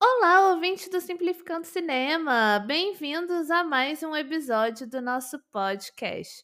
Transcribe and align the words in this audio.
Olá, 0.00 0.52
ouvintes 0.52 0.88
do 0.88 1.02
Simplificando 1.02 1.66
Cinema! 1.66 2.58
Bem-vindos 2.66 3.50
a 3.50 3.62
mais 3.62 4.02
um 4.02 4.16
episódio 4.16 4.88
do 4.88 5.02
nosso 5.02 5.38
podcast. 5.52 6.42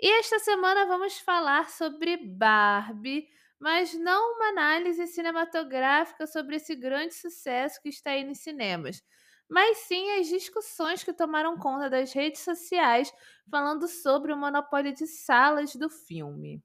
E 0.00 0.08
esta 0.20 0.38
semana 0.38 0.86
vamos 0.86 1.18
falar 1.18 1.68
sobre 1.70 2.16
Barbie, 2.16 3.26
mas 3.58 3.92
não 3.92 4.36
uma 4.36 4.50
análise 4.50 5.04
cinematográfica 5.08 6.28
sobre 6.28 6.56
esse 6.56 6.76
grande 6.76 7.14
sucesso 7.14 7.82
que 7.82 7.88
está 7.88 8.10
aí 8.12 8.22
nos 8.22 8.38
cinemas, 8.38 9.02
mas 9.48 9.78
sim 9.78 10.18
as 10.18 10.26
discussões 10.26 11.02
que 11.04 11.12
tomaram 11.12 11.58
conta 11.58 11.88
das 11.88 12.12
redes 12.12 12.40
sociais 12.40 13.12
falando 13.50 13.86
sobre 13.86 14.32
o 14.32 14.36
monopólio 14.36 14.94
de 14.94 15.06
salas 15.06 15.74
do 15.76 15.88
filme. 15.88 16.62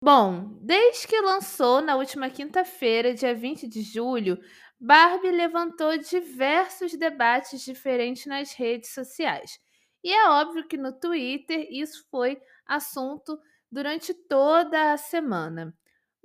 Bom, 0.00 0.56
desde 0.60 1.08
que 1.08 1.20
lançou 1.20 1.80
na 1.80 1.96
última 1.96 2.30
quinta-feira, 2.30 3.12
dia 3.12 3.34
20 3.34 3.66
de 3.66 3.82
julho, 3.82 4.38
Barbie 4.78 5.32
levantou 5.32 5.98
diversos 5.98 6.92
debates 6.96 7.62
diferentes 7.62 8.26
nas 8.26 8.52
redes 8.52 8.90
sociais. 8.94 9.58
E 10.04 10.12
é 10.12 10.28
óbvio 10.28 10.68
que 10.68 10.76
no 10.76 10.92
Twitter 10.92 11.66
isso 11.70 12.06
foi 12.08 12.40
assunto 12.64 13.36
durante 13.72 14.14
toda 14.14 14.92
a 14.92 14.96
semana. 14.96 15.74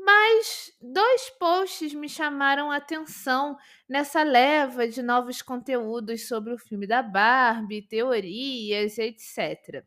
Mas 0.04 0.72
dois 0.82 1.30
posts 1.32 1.94
me 1.94 2.10
chamaram 2.10 2.72
a 2.72 2.78
atenção 2.78 3.58
nessa 3.88 4.24
leva 4.24 4.88
de 4.88 5.02
novos 5.02 5.42
conteúdos 5.42 6.28
sobre 6.28 6.54
o 6.54 6.58
filme 6.58 6.88
da 6.88 7.04
Barbie, 7.04 7.82
teorias, 7.82 8.98
etc 8.98 9.86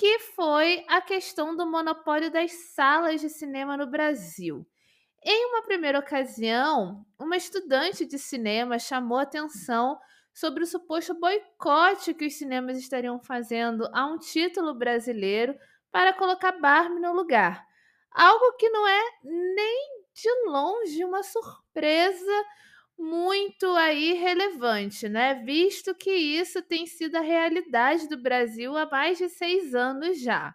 que 0.00 0.18
foi 0.18 0.82
a 0.88 1.02
questão 1.02 1.54
do 1.54 1.66
monopólio 1.66 2.30
das 2.30 2.52
salas 2.74 3.20
de 3.20 3.28
cinema 3.28 3.76
no 3.76 3.86
Brasil. 3.86 4.66
Em 5.22 5.50
uma 5.50 5.62
primeira 5.62 5.98
ocasião, 5.98 7.04
uma 7.18 7.36
estudante 7.36 8.06
de 8.06 8.18
cinema 8.18 8.78
chamou 8.78 9.18
atenção 9.18 9.98
sobre 10.32 10.62
o 10.62 10.66
suposto 10.66 11.12
boicote 11.20 12.14
que 12.14 12.24
os 12.24 12.34
cinemas 12.34 12.78
estariam 12.78 13.20
fazendo 13.20 13.90
a 13.92 14.06
um 14.06 14.16
título 14.16 14.72
brasileiro 14.72 15.54
para 15.92 16.14
colocar 16.14 16.52
Barbie 16.52 16.98
no 16.98 17.12
lugar. 17.12 17.66
Algo 18.12 18.52
que 18.56 18.68
não 18.70 18.86
é 18.86 19.02
nem 19.24 20.02
de 20.14 20.28
longe 20.46 21.04
uma 21.04 21.22
surpresa 21.22 22.44
muito 22.98 23.66
aí 23.76 24.12
relevante, 24.14 25.08
né? 25.08 25.34
Visto 25.44 25.94
que 25.94 26.10
isso 26.12 26.62
tem 26.62 26.86
sido 26.86 27.16
a 27.16 27.20
realidade 27.20 28.08
do 28.08 28.20
Brasil 28.20 28.76
há 28.76 28.86
mais 28.86 29.18
de 29.18 29.28
seis 29.28 29.74
anos 29.74 30.20
já. 30.20 30.54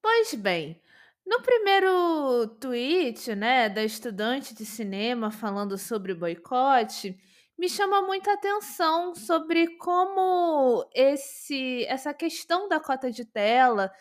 Pois 0.02 0.34
bem, 0.34 0.82
no 1.26 1.42
primeiro 1.42 2.48
tweet, 2.60 3.36
né, 3.36 3.68
da 3.70 3.84
estudante 3.84 4.54
de 4.54 4.66
cinema 4.66 5.30
falando 5.30 5.78
sobre 5.78 6.14
boicote, 6.14 7.18
me 7.58 7.70
chama 7.70 8.02
muita 8.02 8.34
atenção 8.34 9.14
sobre 9.14 9.78
como 9.78 10.90
esse 10.94 11.86
essa 11.86 12.14
questão 12.14 12.70
da 12.70 12.80
cota 12.80 13.12
de 13.12 13.26
tela 13.26 13.92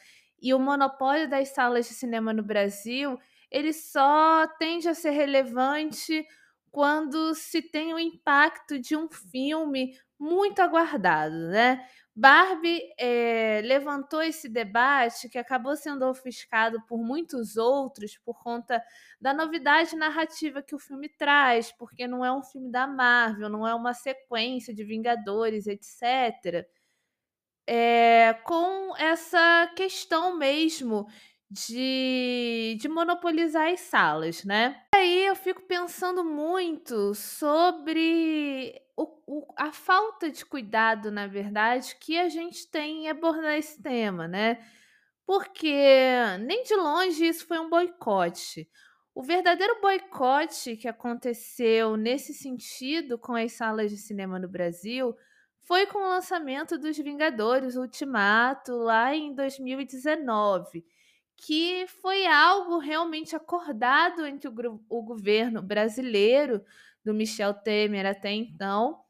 e 0.42 0.53
o 0.53 0.58
monopólio 0.58 1.28
das 1.28 1.50
salas 1.50 1.86
de 1.86 1.94
cinema 1.94 2.32
no 2.32 2.42
Brasil, 2.42 3.19
ele 3.50 3.72
só 3.72 4.47
tende 4.58 4.88
a 4.88 4.94
ser 4.94 5.10
relevante 5.10 6.26
quando 6.70 7.34
se 7.34 7.62
tem 7.62 7.94
o 7.94 7.98
impacto 7.98 8.78
de 8.78 8.97
um 8.97 9.08
filme 9.08 9.94
muito 10.19 10.60
aguardado, 10.60 11.34
né? 11.48 11.86
Barbie 12.14 12.82
eh, 12.98 13.62
levantou 13.64 14.22
esse 14.22 14.48
debate 14.48 15.28
que 15.28 15.38
acabou 15.38 15.75
sendo 15.76 16.06
ofuscado 16.06 16.81
por 16.86 16.98
muitos 16.98 17.56
outros 17.56 18.19
por 18.19 18.38
conta 18.42 18.82
da 19.20 19.32
novidade 19.32 19.97
narrativa 19.97 20.62
que 20.62 20.75
o 20.75 20.78
filme 20.78 21.08
traz, 21.08 21.72
porque 21.72 22.06
não 22.06 22.25
é 22.25 22.31
um 22.31 22.42
filme 22.42 22.70
da 22.70 22.86
Marvel, 22.86 23.48
não 23.48 23.66
é 23.66 23.75
uma 23.75 23.94
sequência 23.94 24.75
de 24.75 24.84
Vingadores, 24.84 25.66
etc. 25.66 26.66
É, 27.67 28.34
com 28.45 28.97
essa 28.97 29.71
questão 29.77 30.37
mesmo 30.37 31.06
de, 31.53 32.77
de 32.81 32.89
monopolizar 32.89 33.69
as 33.71 33.81
salas, 33.81 34.43
né? 34.43 34.83
Aí 34.95 35.27
eu 35.27 35.37
fico 35.37 35.62
pensando 35.62 36.25
muito 36.25 37.15
sobre 37.15 38.75
o, 38.97 39.05
o, 39.27 39.55
a 39.56 39.71
falta 39.71 40.31
de 40.31 40.45
cuidado, 40.47 41.11
na 41.11 41.27
verdade, 41.27 41.95
que 42.00 42.19
a 42.19 42.28
gente 42.28 42.71
tem 42.71 43.05
em 43.05 43.09
abordar 43.09 43.56
esse 43.59 43.83
tema, 43.83 44.27
né? 44.27 44.65
Porque 45.27 45.75
nem 46.41 46.62
de 46.65 46.75
longe 46.75 47.27
isso 47.27 47.47
foi 47.47 47.59
um 47.59 47.69
boicote. 47.69 48.69
O 49.15 49.23
verdadeiro 49.23 49.79
boicote 49.81 50.77
que 50.77 50.89
aconteceu 50.89 51.99
nesse 51.99 52.33
sentido 52.33 53.19
com 53.19 53.34
as 53.34 53.53
salas 53.53 53.91
de 53.91 53.99
cinema 53.99 54.39
no 54.39 54.49
Brasil 54.49 55.15
foi 55.62 55.87
com 55.87 55.99
o 55.99 56.09
lançamento 56.09 56.77
dos 56.78 56.97
Vingadores 56.99 57.77
Ultimato 57.77 58.73
lá 58.77 59.15
em 59.15 59.34
2019, 59.34 60.84
que 61.37 61.87
foi 62.00 62.27
algo 62.27 62.78
realmente 62.78 63.34
acordado 63.34 64.27
entre 64.27 64.49
o, 64.49 64.81
o 64.89 65.03
governo 65.03 65.62
brasileiro 65.62 66.65
do 67.05 67.15
Michel 67.15 67.55
Temer 67.55 68.06
até 68.06 68.33
então, 68.33 69.00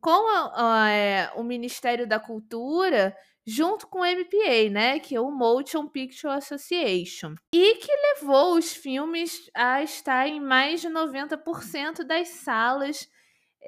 com 0.00 0.28
a, 0.28 0.84
a, 0.84 0.90
é, 0.90 1.32
o 1.34 1.42
Ministério 1.42 2.06
da 2.06 2.20
Cultura, 2.20 3.16
junto 3.46 3.86
com 3.86 4.00
o 4.00 4.04
MPA, 4.04 4.70
né, 4.70 4.98
que 4.98 5.14
é 5.14 5.20
o 5.20 5.30
Motion 5.30 5.86
Picture 5.86 6.32
Association, 6.32 7.34
e 7.52 7.74
que 7.76 7.92
levou 8.14 8.56
os 8.56 8.72
filmes 8.72 9.50
a 9.54 9.82
estar 9.82 10.28
em 10.28 10.40
mais 10.40 10.80
de 10.80 10.88
90% 10.88 12.04
das 12.04 12.28
salas 12.28 13.08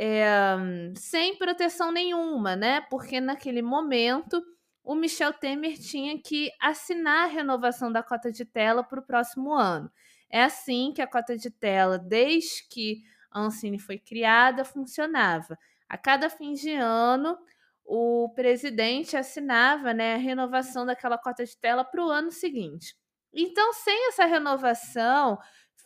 é, 0.00 0.56
sem 0.94 1.36
proteção 1.36 1.90
nenhuma, 1.90 2.54
né? 2.54 2.80
Porque 2.82 3.20
naquele 3.20 3.60
momento 3.60 4.40
o 4.84 4.94
Michel 4.94 5.32
Temer 5.32 5.76
tinha 5.76 6.16
que 6.22 6.52
assinar 6.60 7.24
a 7.24 7.32
renovação 7.32 7.90
da 7.90 8.00
cota 8.00 8.30
de 8.30 8.44
tela 8.44 8.84
para 8.84 9.00
o 9.00 9.04
próximo 9.04 9.52
ano. 9.52 9.90
É 10.30 10.44
assim 10.44 10.92
que 10.94 11.02
a 11.02 11.06
cota 11.06 11.36
de 11.36 11.50
tela, 11.50 11.98
desde 11.98 12.68
que 12.70 13.02
a 13.28 13.40
Ancine 13.40 13.80
foi 13.80 13.98
criada, 13.98 14.64
funcionava. 14.64 15.58
A 15.88 15.98
cada 15.98 16.30
fim 16.30 16.52
de 16.52 16.72
ano, 16.72 17.36
o 17.84 18.32
presidente 18.36 19.16
assinava 19.16 19.92
né, 19.92 20.14
a 20.14 20.18
renovação 20.18 20.86
daquela 20.86 21.18
cota 21.18 21.44
de 21.44 21.56
tela 21.56 21.84
para 21.84 22.04
o 22.04 22.08
ano 22.08 22.30
seguinte. 22.30 22.94
Então, 23.32 23.72
sem 23.72 24.08
essa 24.08 24.26
renovação 24.26 25.38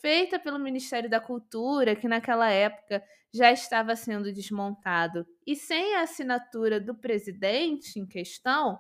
feita 0.03 0.39
pelo 0.39 0.59
Ministério 0.59 1.09
da 1.09 1.21
Cultura, 1.21 1.95
que 1.97 2.09
naquela 2.09 2.51
época 2.51 3.03
já 3.33 3.51
estava 3.53 3.97
sendo 3.97 4.33
desmontado, 4.33 5.27
e 5.47 5.57
sem 5.57 5.95
a 5.95 6.03
assinatura 6.03 6.79
do 6.79 6.95
presidente 6.95 7.99
em 7.99 8.07
questão, 8.07 8.79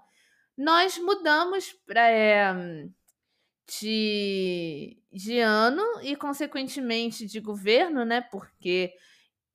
nós 0.58 0.98
mudamos 0.98 1.72
pra, 1.86 2.10
é, 2.10 2.52
de, 3.80 4.98
de 5.10 5.38
ano 5.38 5.82
e, 6.02 6.14
consequentemente, 6.16 7.24
de 7.26 7.40
governo, 7.40 8.04
né? 8.04 8.20
Porque 8.20 8.92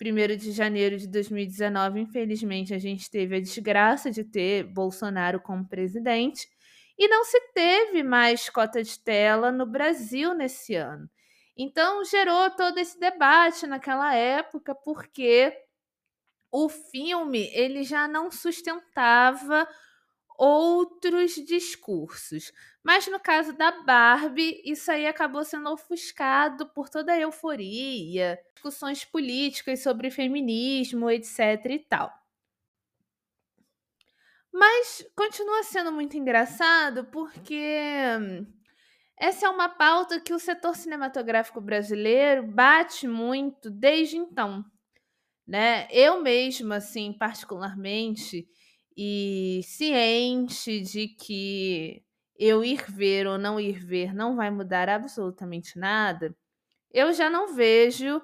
1 0.01 0.38
de 0.38 0.51
janeiro 0.51 0.97
de 0.97 1.07
2019, 1.07 2.00
infelizmente, 2.00 2.74
a 2.74 2.80
gente 2.80 3.12
teve 3.12 3.36
a 3.36 3.41
desgraça 3.41 4.09
de 4.09 4.24
ter 4.24 4.63
Bolsonaro 4.63 5.39
como 5.39 5.68
presidente 5.68 6.47
e 6.97 7.07
não 7.07 7.24
se 7.24 7.39
teve 7.53 8.01
mais 8.01 8.50
cota 8.50 8.81
de 8.81 9.00
tela 9.00 9.51
no 9.51 9.65
Brasil 9.65 10.33
nesse 10.33 10.74
ano. 10.74 11.07
Então 11.57 12.06
gerou 12.06 12.51
todo 12.51 12.77
esse 12.77 13.00
debate 13.00 13.65
naquela 13.65 14.13
época, 14.13 14.75
porque 14.75 15.57
o 16.51 16.69
filme 16.69 17.50
ele 17.54 17.83
já 17.83 18.07
não 18.07 18.30
sustentava 18.31 19.68
outros 20.38 21.33
discursos. 21.36 22.54
Mas 22.83 23.07
no 23.07 23.19
caso 23.19 23.54
da 23.54 23.71
Barbie, 23.83 24.62
isso 24.63 24.92
aí 24.92 25.07
acabou 25.07 25.44
sendo 25.44 25.71
ofuscado 25.71 26.68
por 26.69 26.89
toda 26.89 27.12
a 27.12 27.19
euforia, 27.19 28.39
discussões 28.53 29.03
políticas 29.03 29.81
sobre 29.81 30.12
feminismo, 30.12 31.10
etc 31.10 31.65
e 31.65 31.80
tal. 31.80 32.13
Mas 34.53 35.06
continua 35.15 35.63
sendo 35.63 35.92
muito 35.92 36.18
engraçado 36.18 37.06
porque 37.06 37.69
essa 39.19 39.47
é 39.47 39.49
uma 39.49 39.69
pauta 39.69 40.19
que 40.19 40.33
o 40.33 40.39
setor 40.39 40.75
cinematográfico 40.75 41.59
brasileiro 41.59 42.43
bate 42.43 43.07
muito 43.07 43.69
desde 43.69 44.17
então, 44.17 44.63
né? 45.47 45.87
Eu 45.91 46.21
mesma, 46.21 46.77
assim, 46.77 47.13
particularmente, 47.13 48.47
e 48.95 49.61
ciente 49.63 50.81
de 50.81 51.07
que 51.07 52.03
eu 52.37 52.63
ir 52.63 52.85
ver 52.91 53.27
ou 53.27 53.37
não 53.37 53.59
ir 53.59 53.79
ver 53.79 54.13
não 54.13 54.35
vai 54.35 54.51
mudar 54.51 54.89
absolutamente 54.89 55.77
nada, 55.79 56.35
eu 56.91 57.13
já 57.13 57.29
não 57.29 57.53
vejo 57.55 58.21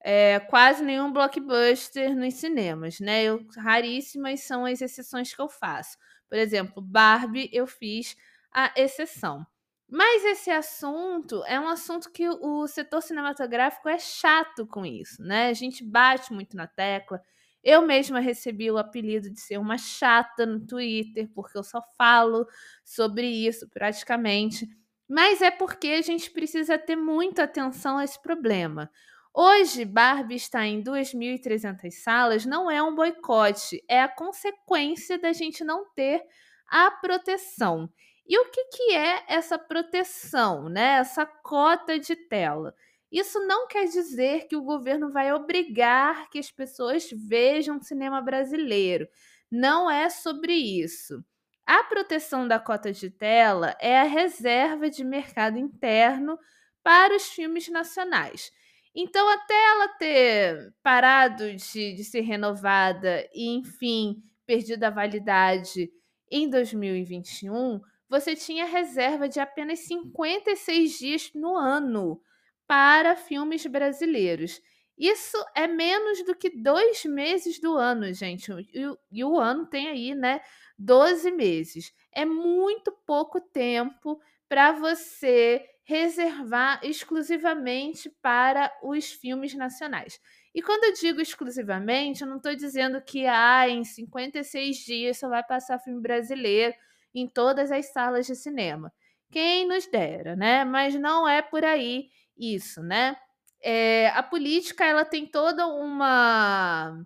é, 0.00 0.40
quase 0.40 0.84
nenhum 0.84 1.12
blockbuster 1.12 2.16
nos 2.16 2.34
cinemas, 2.34 3.00
né? 3.00 3.24
Eu, 3.24 3.46
raríssimas 3.56 4.40
são 4.40 4.64
as 4.64 4.80
exceções 4.82 5.34
que 5.34 5.40
eu 5.40 5.48
faço. 5.48 5.98
Por 6.28 6.38
exemplo, 6.38 6.82
Barbie 6.82 7.50
eu 7.52 7.66
fiz 7.66 8.16
a 8.52 8.72
exceção. 8.76 9.46
Mas 9.90 10.22
esse 10.24 10.50
assunto 10.50 11.42
é 11.46 11.58
um 11.58 11.68
assunto 11.68 12.12
que 12.12 12.28
o 12.28 12.66
setor 12.66 13.00
cinematográfico 13.00 13.88
é 13.88 13.98
chato 13.98 14.66
com 14.66 14.84
isso, 14.84 15.22
né? 15.22 15.48
A 15.48 15.54
gente 15.54 15.82
bate 15.82 16.32
muito 16.32 16.54
na 16.56 16.66
tecla. 16.66 17.22
Eu 17.64 17.82
mesma 17.82 18.20
recebi 18.20 18.70
o 18.70 18.76
apelido 18.76 19.30
de 19.30 19.40
ser 19.40 19.58
uma 19.58 19.78
chata 19.78 20.44
no 20.44 20.60
Twitter, 20.66 21.28
porque 21.34 21.56
eu 21.56 21.62
só 21.62 21.82
falo 21.96 22.46
sobre 22.84 23.26
isso 23.26 23.68
praticamente. 23.70 24.68
Mas 25.08 25.40
é 25.40 25.50
porque 25.50 25.88
a 25.88 26.02
gente 26.02 26.30
precisa 26.30 26.76
ter 26.76 26.96
muita 26.96 27.44
atenção 27.44 27.96
a 27.96 28.04
esse 28.04 28.20
problema. 28.20 28.90
Hoje, 29.32 29.86
Barbie 29.86 30.34
está 30.34 30.66
em 30.66 30.82
2.300 30.82 31.90
salas, 31.92 32.44
não 32.44 32.70
é 32.70 32.82
um 32.82 32.94
boicote, 32.94 33.82
é 33.88 34.02
a 34.02 34.08
consequência 34.08 35.18
da 35.18 35.32
gente 35.32 35.64
não 35.64 35.84
ter 35.94 36.22
a 36.66 36.90
proteção. 36.90 37.88
E 38.28 38.38
o 38.38 38.50
que, 38.50 38.64
que 38.64 38.94
é 38.94 39.24
essa 39.26 39.58
proteção, 39.58 40.68
né? 40.68 40.98
essa 40.98 41.24
cota 41.24 41.98
de 41.98 42.14
tela? 42.14 42.74
Isso 43.10 43.40
não 43.46 43.66
quer 43.66 43.86
dizer 43.86 44.46
que 44.46 44.54
o 44.54 44.62
governo 44.62 45.10
vai 45.10 45.32
obrigar 45.32 46.28
que 46.28 46.38
as 46.38 46.50
pessoas 46.50 47.08
vejam 47.10 47.80
cinema 47.80 48.20
brasileiro. 48.20 49.08
Não 49.50 49.90
é 49.90 50.10
sobre 50.10 50.52
isso. 50.52 51.24
A 51.64 51.84
proteção 51.84 52.46
da 52.46 52.58
cota 52.58 52.92
de 52.92 53.10
tela 53.10 53.74
é 53.80 53.98
a 53.98 54.04
reserva 54.04 54.90
de 54.90 55.02
mercado 55.02 55.58
interno 55.58 56.38
para 56.82 57.16
os 57.16 57.28
filmes 57.28 57.68
nacionais. 57.68 58.52
Então, 58.94 59.28
até 59.28 59.54
ela 59.54 59.88
ter 59.88 60.74
parado 60.82 61.54
de, 61.54 61.94
de 61.94 62.04
ser 62.04 62.22
renovada 62.22 63.26
e, 63.32 63.48
enfim, 63.56 64.22
perdido 64.46 64.84
a 64.84 64.90
validade 64.90 65.90
em 66.30 66.48
2021, 66.48 67.80
você 68.08 68.34
tinha 68.34 68.64
reserva 68.64 69.28
de 69.28 69.38
apenas 69.40 69.80
56 69.80 70.98
dias 70.98 71.30
no 71.34 71.56
ano 71.56 72.20
para 72.66 73.16
filmes 73.16 73.66
brasileiros. 73.66 74.60
Isso 74.96 75.36
é 75.54 75.68
menos 75.68 76.24
do 76.24 76.34
que 76.34 76.50
dois 76.50 77.04
meses 77.04 77.60
do 77.60 77.76
ano, 77.76 78.12
gente. 78.12 78.50
E, 78.52 78.96
e, 79.12 79.24
o 79.24 79.38
ano 79.38 79.66
tem 79.66 79.88
aí, 79.88 80.14
né, 80.14 80.40
12 80.76 81.30
meses. 81.30 81.92
É 82.12 82.24
muito 82.24 82.90
pouco 83.06 83.40
tempo 83.40 84.20
para 84.48 84.72
você 84.72 85.64
reservar 85.84 86.80
exclusivamente 86.82 88.10
para 88.20 88.70
os 88.82 89.10
filmes 89.10 89.54
nacionais. 89.54 90.20
E 90.54 90.60
quando 90.60 90.84
eu 90.84 90.92
digo 90.92 91.20
exclusivamente, 91.20 92.22
eu 92.22 92.28
não 92.28 92.38
estou 92.38 92.54
dizendo 92.54 93.00
que 93.00 93.24
ah, 93.26 93.68
em 93.68 93.84
56 93.84 94.76
dias 94.78 95.18
só 95.18 95.28
vai 95.28 95.42
passar 95.44 95.78
filme 95.78 96.00
brasileiro 96.00 96.74
em 97.14 97.26
todas 97.26 97.70
as 97.70 97.92
salas 97.92 98.26
de 98.26 98.34
cinema. 98.36 98.92
Quem 99.30 99.66
nos 99.66 99.86
dera, 99.86 100.34
né? 100.36 100.64
Mas 100.64 100.94
não 100.94 101.28
é 101.28 101.42
por 101.42 101.64
aí 101.64 102.10
isso, 102.36 102.82
né? 102.82 103.16
É, 103.62 104.08
a 104.10 104.22
política 104.22 104.84
ela 104.84 105.04
tem 105.04 105.26
toda 105.26 105.66
uma 105.66 107.04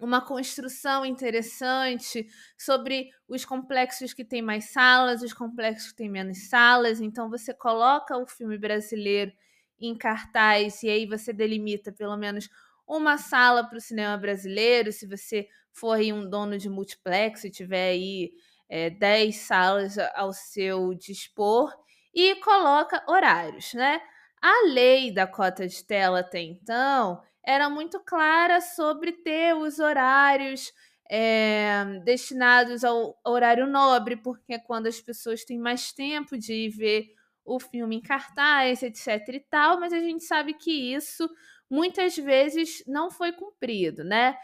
uma 0.00 0.20
construção 0.20 1.06
interessante 1.06 2.26
sobre 2.58 3.10
os 3.28 3.44
complexos 3.44 4.12
que 4.12 4.24
têm 4.24 4.42
mais 4.42 4.72
salas, 4.72 5.22
os 5.22 5.32
complexos 5.32 5.90
que 5.90 5.96
têm 5.96 6.10
menos 6.10 6.48
salas. 6.48 7.00
Então 7.00 7.30
você 7.30 7.54
coloca 7.54 8.16
o 8.16 8.26
filme 8.26 8.58
brasileiro 8.58 9.32
em 9.80 9.96
cartaz 9.96 10.82
e 10.82 10.88
aí 10.88 11.06
você 11.06 11.32
delimita 11.32 11.92
pelo 11.92 12.16
menos 12.16 12.48
uma 12.86 13.18
sala 13.18 13.64
para 13.64 13.78
o 13.78 13.80
cinema 13.80 14.16
brasileiro. 14.16 14.92
Se 14.92 15.06
você 15.06 15.48
for 15.72 15.98
um 16.00 16.28
dono 16.28 16.58
de 16.58 16.68
multiplex 16.68 17.44
e 17.44 17.50
tiver 17.50 17.90
aí 17.90 18.32
é, 18.68 18.90
10 18.90 19.36
salas 19.36 19.96
ao 20.14 20.32
seu 20.32 20.94
dispor 20.94 21.72
e 22.14 22.36
coloca 22.36 23.02
horários, 23.08 23.74
né? 23.74 24.00
A 24.40 24.66
lei 24.68 25.12
da 25.12 25.26
cota 25.26 25.66
de 25.66 25.84
tela 25.84 26.20
até 26.20 26.40
então 26.40 27.22
era 27.42 27.68
muito 27.68 28.00
clara 28.00 28.60
sobre 28.60 29.12
ter 29.12 29.54
os 29.54 29.78
horários 29.78 30.72
é, 31.10 31.84
destinados 32.04 32.84
ao 32.84 33.18
horário 33.24 33.66
nobre, 33.66 34.16
porque 34.16 34.54
é 34.54 34.58
quando 34.58 34.86
as 34.86 35.00
pessoas 35.00 35.44
têm 35.44 35.58
mais 35.58 35.92
tempo 35.92 36.38
de 36.38 36.68
ver 36.70 37.06
o 37.44 37.60
filme 37.60 37.96
em 37.96 38.00
cartaz, 38.00 38.82
etc 38.82 39.28
e 39.28 39.40
tal, 39.40 39.78
mas 39.78 39.92
a 39.92 39.98
gente 39.98 40.24
sabe 40.24 40.54
que 40.54 40.94
isso 40.94 41.28
muitas 41.68 42.16
vezes 42.16 42.82
não 42.86 43.10
foi 43.10 43.32
cumprido, 43.32 44.02
né? 44.02 44.36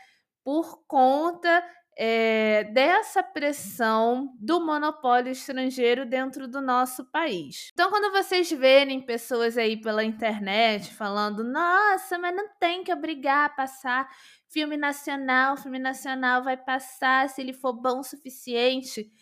Por 0.45 0.83
conta 0.87 1.65
é, 2.03 2.65
dessa 2.73 3.23
pressão 3.23 4.35
do 4.41 4.59
monopólio 4.59 5.31
estrangeiro 5.31 6.07
dentro 6.07 6.49
do 6.49 6.59
nosso 6.63 7.05
país. 7.11 7.69
Então, 7.75 7.91
quando 7.91 8.11
vocês 8.11 8.51
verem 8.51 9.05
pessoas 9.05 9.59
aí 9.59 9.79
pela 9.79 10.03
internet 10.03 10.95
falando, 10.95 11.45
nossa, 11.45 12.17
mas 12.17 12.35
não 12.35 12.49
tem 12.59 12.83
que 12.83 12.91
obrigar 12.91 13.45
a 13.45 13.49
passar 13.51 14.09
filme 14.49 14.79
nacional, 14.79 15.59
filme 15.59 15.79
nacional 15.79 16.43
vai 16.43 16.57
passar 16.57 17.29
se 17.29 17.43
ele 17.43 17.53
for 17.53 17.75
bom 17.75 17.99
o 17.99 18.03
suficiente. 18.03 19.13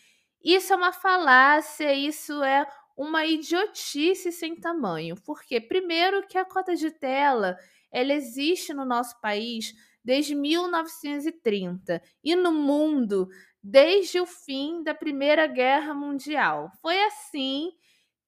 Isso 0.41 0.71
é 0.71 0.77
uma 0.77 0.93
falácia, 0.93 1.93
isso 1.93 2.41
é 2.41 2.65
uma 2.95 3.25
idiotice 3.25 4.31
sem 4.31 4.55
tamanho. 4.55 5.17
Porque, 5.25 5.59
primeiro, 5.59 6.25
que 6.25 6.37
a 6.37 6.45
cota 6.45 6.73
de 6.77 6.91
tela 6.91 7.57
ela 7.91 8.13
existe 8.13 8.73
no 8.73 8.85
nosso 8.85 9.19
país 9.19 9.73
desde 10.09 10.33
1930 10.33 12.01
e 12.23 12.35
no 12.35 12.51
mundo 12.51 13.29
desde 13.61 14.19
o 14.19 14.25
fim 14.25 14.81
da 14.81 14.95
Primeira 14.95 15.45
Guerra 15.45 15.93
Mundial. 15.93 16.71
Foi 16.81 16.99
assim 17.03 17.71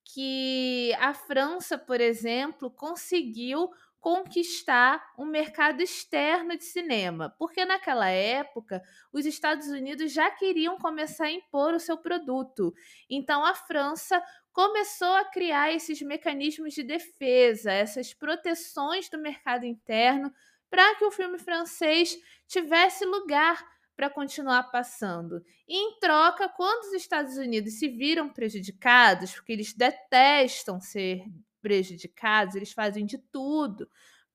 que 0.04 0.94
a 1.00 1.12
França, 1.12 1.76
por 1.76 2.00
exemplo, 2.00 2.70
conseguiu 2.70 3.68
conquistar 3.98 5.02
um 5.18 5.26
mercado 5.26 5.82
externo 5.82 6.56
de 6.56 6.62
cinema, 6.62 7.34
porque 7.36 7.64
naquela 7.64 8.08
época 8.08 8.80
os 9.12 9.26
Estados 9.26 9.66
Unidos 9.66 10.12
já 10.12 10.30
queriam 10.30 10.78
começar 10.78 11.24
a 11.24 11.32
impor 11.32 11.74
o 11.74 11.80
seu 11.80 11.98
produto. 11.98 12.72
Então 13.10 13.44
a 13.44 13.56
França 13.56 14.22
começou 14.52 15.16
a 15.16 15.24
criar 15.24 15.72
esses 15.72 16.00
mecanismos 16.00 16.74
de 16.74 16.84
defesa, 16.84 17.72
essas 17.72 18.14
proteções 18.14 19.08
do 19.08 19.18
mercado 19.18 19.66
interno 19.66 20.32
para 20.72 20.94
que 20.94 21.04
o 21.04 21.10
filme 21.10 21.38
francês 21.38 22.16
tivesse 22.48 23.04
lugar 23.04 23.62
para 23.94 24.08
continuar 24.08 24.70
passando. 24.70 25.44
E 25.68 25.76
em 25.76 25.98
troca, 25.98 26.48
quando 26.48 26.84
os 26.84 26.94
Estados 26.94 27.36
Unidos 27.36 27.78
se 27.78 27.88
viram 27.88 28.30
prejudicados, 28.30 29.34
porque 29.34 29.52
eles 29.52 29.74
detestam 29.74 30.80
ser 30.80 31.24
prejudicados, 31.60 32.54
eles 32.54 32.72
fazem 32.72 33.04
de 33.04 33.18
tudo 33.18 33.86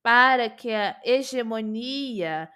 para 0.04 0.48
que 0.48 0.72
a 0.72 1.02
hegemonia 1.04 2.48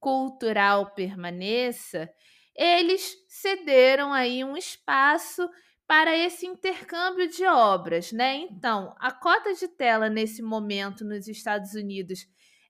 cultural 0.00 0.94
permaneça, 0.94 2.08
eles 2.54 3.16
cederam 3.28 4.14
aí 4.14 4.42
um 4.44 4.56
espaço 4.56 5.46
para 5.86 6.16
esse 6.16 6.46
intercâmbio 6.46 7.28
de 7.28 7.44
obras, 7.44 8.12
né? 8.12 8.36
Então, 8.36 8.96
a 8.98 9.12
cota 9.12 9.52
de 9.52 9.68
tela 9.68 10.08
nesse 10.08 10.40
momento 10.40 11.04
nos 11.04 11.28
Estados 11.28 11.74
Unidos 11.74 12.26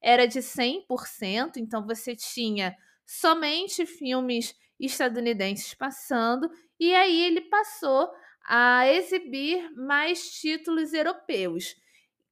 era 0.06 0.24
de 0.24 0.40
100%, 0.40 1.56
então 1.56 1.84
você 1.84 2.14
tinha 2.14 2.76
somente 3.04 3.84
filmes 3.84 4.54
estadunidenses 4.78 5.74
passando, 5.74 6.48
e 6.78 6.94
aí 6.94 7.24
ele 7.24 7.40
passou 7.40 8.08
a 8.46 8.86
exibir 8.86 9.68
mais 9.74 10.30
títulos 10.30 10.92
europeus, 10.92 11.74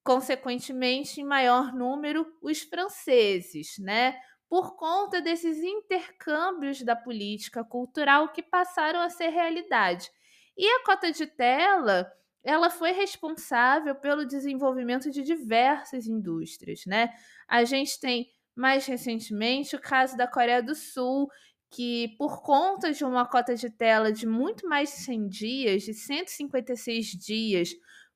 consequentemente, 0.04 1.20
em 1.20 1.24
maior 1.24 1.74
número, 1.74 2.24
os 2.40 2.62
franceses, 2.62 3.76
né? 3.80 4.16
por 4.48 4.76
conta 4.76 5.20
desses 5.20 5.58
intercâmbios 5.64 6.80
da 6.82 6.94
política 6.94 7.64
cultural 7.64 8.28
que 8.28 8.40
passaram 8.40 9.00
a 9.00 9.10
ser 9.10 9.30
realidade. 9.30 10.08
E 10.56 10.64
a 10.64 10.84
cota 10.84 11.10
de 11.10 11.26
tela, 11.26 12.08
ela 12.44 12.70
foi 12.70 12.92
responsável 12.92 13.96
pelo 13.96 14.24
desenvolvimento 14.24 15.10
de 15.10 15.22
diversas 15.22 16.06
indústrias, 16.06 16.82
né? 16.86 17.12
A 17.48 17.64
gente 17.64 18.00
tem 18.00 18.28
mais 18.54 18.86
recentemente 18.86 19.76
o 19.76 19.80
caso 19.80 20.16
da 20.16 20.26
Coreia 20.26 20.62
do 20.62 20.74
Sul, 20.74 21.28
que 21.70 22.14
por 22.16 22.42
conta 22.42 22.92
de 22.92 23.04
uma 23.04 23.26
cota 23.26 23.54
de 23.54 23.68
tela 23.68 24.12
de 24.12 24.26
muito 24.26 24.68
mais 24.68 24.90
de 24.90 24.96
100 25.02 25.28
dias, 25.28 25.82
de 25.82 25.94
156 25.94 27.06
dias, 27.06 27.70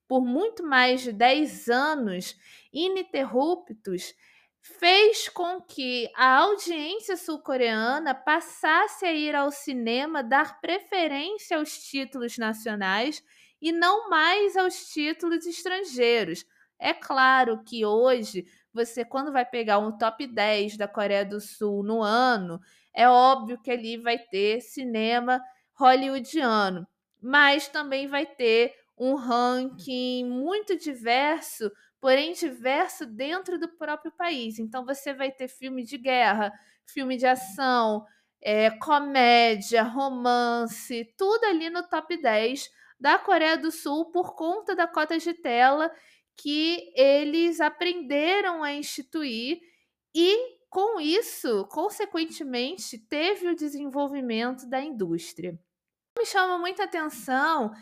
por 0.06 0.24
muito 0.24 0.64
mais 0.64 1.02
de 1.02 1.12
10 1.12 1.68
anos 1.68 2.36
ininterruptos, 2.72 4.14
fez 4.62 5.28
com 5.28 5.60
que 5.60 6.10
a 6.14 6.36
audiência 6.38 7.16
sul-coreana 7.16 8.14
passasse 8.14 9.04
a 9.04 9.12
ir 9.12 9.34
ao 9.34 9.50
cinema 9.50 10.22
dar 10.22 10.60
preferência 10.60 11.56
aos 11.56 11.78
títulos 11.84 12.36
nacionais 12.38 13.22
e 13.60 13.72
não 13.72 14.08
mais 14.08 14.56
aos 14.56 14.88
títulos 14.90 15.46
estrangeiros. 15.46 16.44
É 16.78 16.94
claro 16.94 17.62
que 17.64 17.84
hoje 17.84 18.46
você, 18.78 19.04
quando 19.04 19.32
vai 19.32 19.44
pegar 19.44 19.78
um 19.78 19.96
top 19.96 20.26
10 20.26 20.76
da 20.76 20.88
Coreia 20.88 21.24
do 21.24 21.40
Sul 21.40 21.82
no 21.82 22.02
ano, 22.02 22.60
é 22.94 23.08
óbvio 23.08 23.60
que 23.60 23.70
ali 23.70 23.96
vai 23.96 24.18
ter 24.18 24.60
cinema 24.60 25.42
hollywoodiano, 25.74 26.86
mas 27.20 27.68
também 27.68 28.06
vai 28.06 28.24
ter 28.26 28.74
um 28.96 29.14
ranking 29.14 30.24
muito 30.24 30.76
diverso 30.76 31.70
porém 32.00 32.32
diverso 32.32 33.06
dentro 33.06 33.58
do 33.58 33.68
próprio 33.68 34.12
país. 34.12 34.58
Então 34.58 34.84
você 34.84 35.12
vai 35.12 35.30
ter 35.30 35.48
filme 35.48 35.84
de 35.84 35.98
guerra, 35.98 36.52
filme 36.86 37.16
de 37.16 37.26
ação, 37.26 38.04
é, 38.40 38.70
comédia, 38.70 39.82
romance, 39.82 41.12
tudo 41.16 41.44
ali 41.44 41.68
no 41.70 41.82
top 41.88 42.16
10 42.20 42.70
da 42.98 43.18
Coreia 43.18 43.56
do 43.56 43.70
Sul 43.70 44.06
por 44.10 44.34
conta 44.34 44.74
da 44.74 44.86
cota 44.86 45.18
de 45.18 45.34
tela 45.34 45.90
que 46.38 46.92
eles 46.94 47.60
aprenderam 47.60 48.62
a 48.62 48.72
instituir 48.72 49.60
e 50.14 50.58
com 50.70 51.00
isso, 51.00 51.66
consequentemente, 51.66 52.98
teve 52.98 53.48
o 53.48 53.56
desenvolvimento 53.56 54.68
da 54.68 54.80
indústria. 54.80 55.58
Me 56.16 56.24
chama 56.24 56.58
muita 56.58 56.84
atenção 56.84 57.72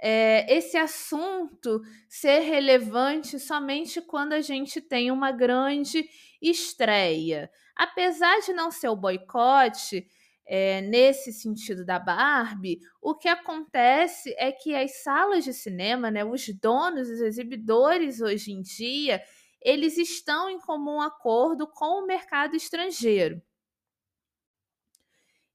é, 0.00 0.44
esse 0.54 0.76
assunto 0.76 1.80
ser 2.08 2.40
relevante 2.40 3.38
somente 3.38 4.00
quando 4.02 4.34
a 4.34 4.40
gente 4.40 4.80
tem 4.80 5.10
uma 5.10 5.32
grande 5.32 6.08
estreia. 6.40 7.50
Apesar 7.74 8.40
de 8.40 8.52
não 8.52 8.70
ser 8.70 8.88
o 8.88 8.96
boicote, 8.96 10.06
é, 10.46 10.80
nesse 10.82 11.32
sentido 11.32 11.84
da 11.84 11.98
Barbie, 11.98 12.80
o 13.00 13.14
que 13.14 13.28
acontece 13.28 14.34
é 14.38 14.52
que 14.52 14.74
as 14.74 15.02
salas 15.02 15.44
de 15.44 15.52
cinema, 15.52 16.10
né, 16.10 16.24
os 16.24 16.46
donos, 16.60 17.08
os 17.08 17.20
exibidores 17.20 18.20
hoje 18.20 18.52
em 18.52 18.60
dia, 18.60 19.22
eles 19.60 19.96
estão 19.96 20.50
em 20.50 20.58
comum 20.58 21.00
acordo 21.00 21.66
com 21.66 22.02
o 22.02 22.06
mercado 22.06 22.54
estrangeiro. 22.54 23.42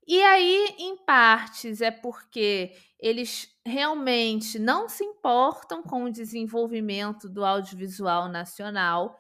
E 0.08 0.24
aí, 0.24 0.76
em 0.80 0.98
partes, 1.06 1.82
é 1.82 1.92
porque 1.92 2.76
eles 3.00 3.48
realmente 3.64 4.58
não 4.58 4.90
se 4.90 5.04
importam 5.04 5.84
com 5.84 6.06
o 6.06 6.12
desenvolvimento 6.12 7.30
do 7.30 7.46
audiovisual 7.46 8.28
nacional, 8.28 9.16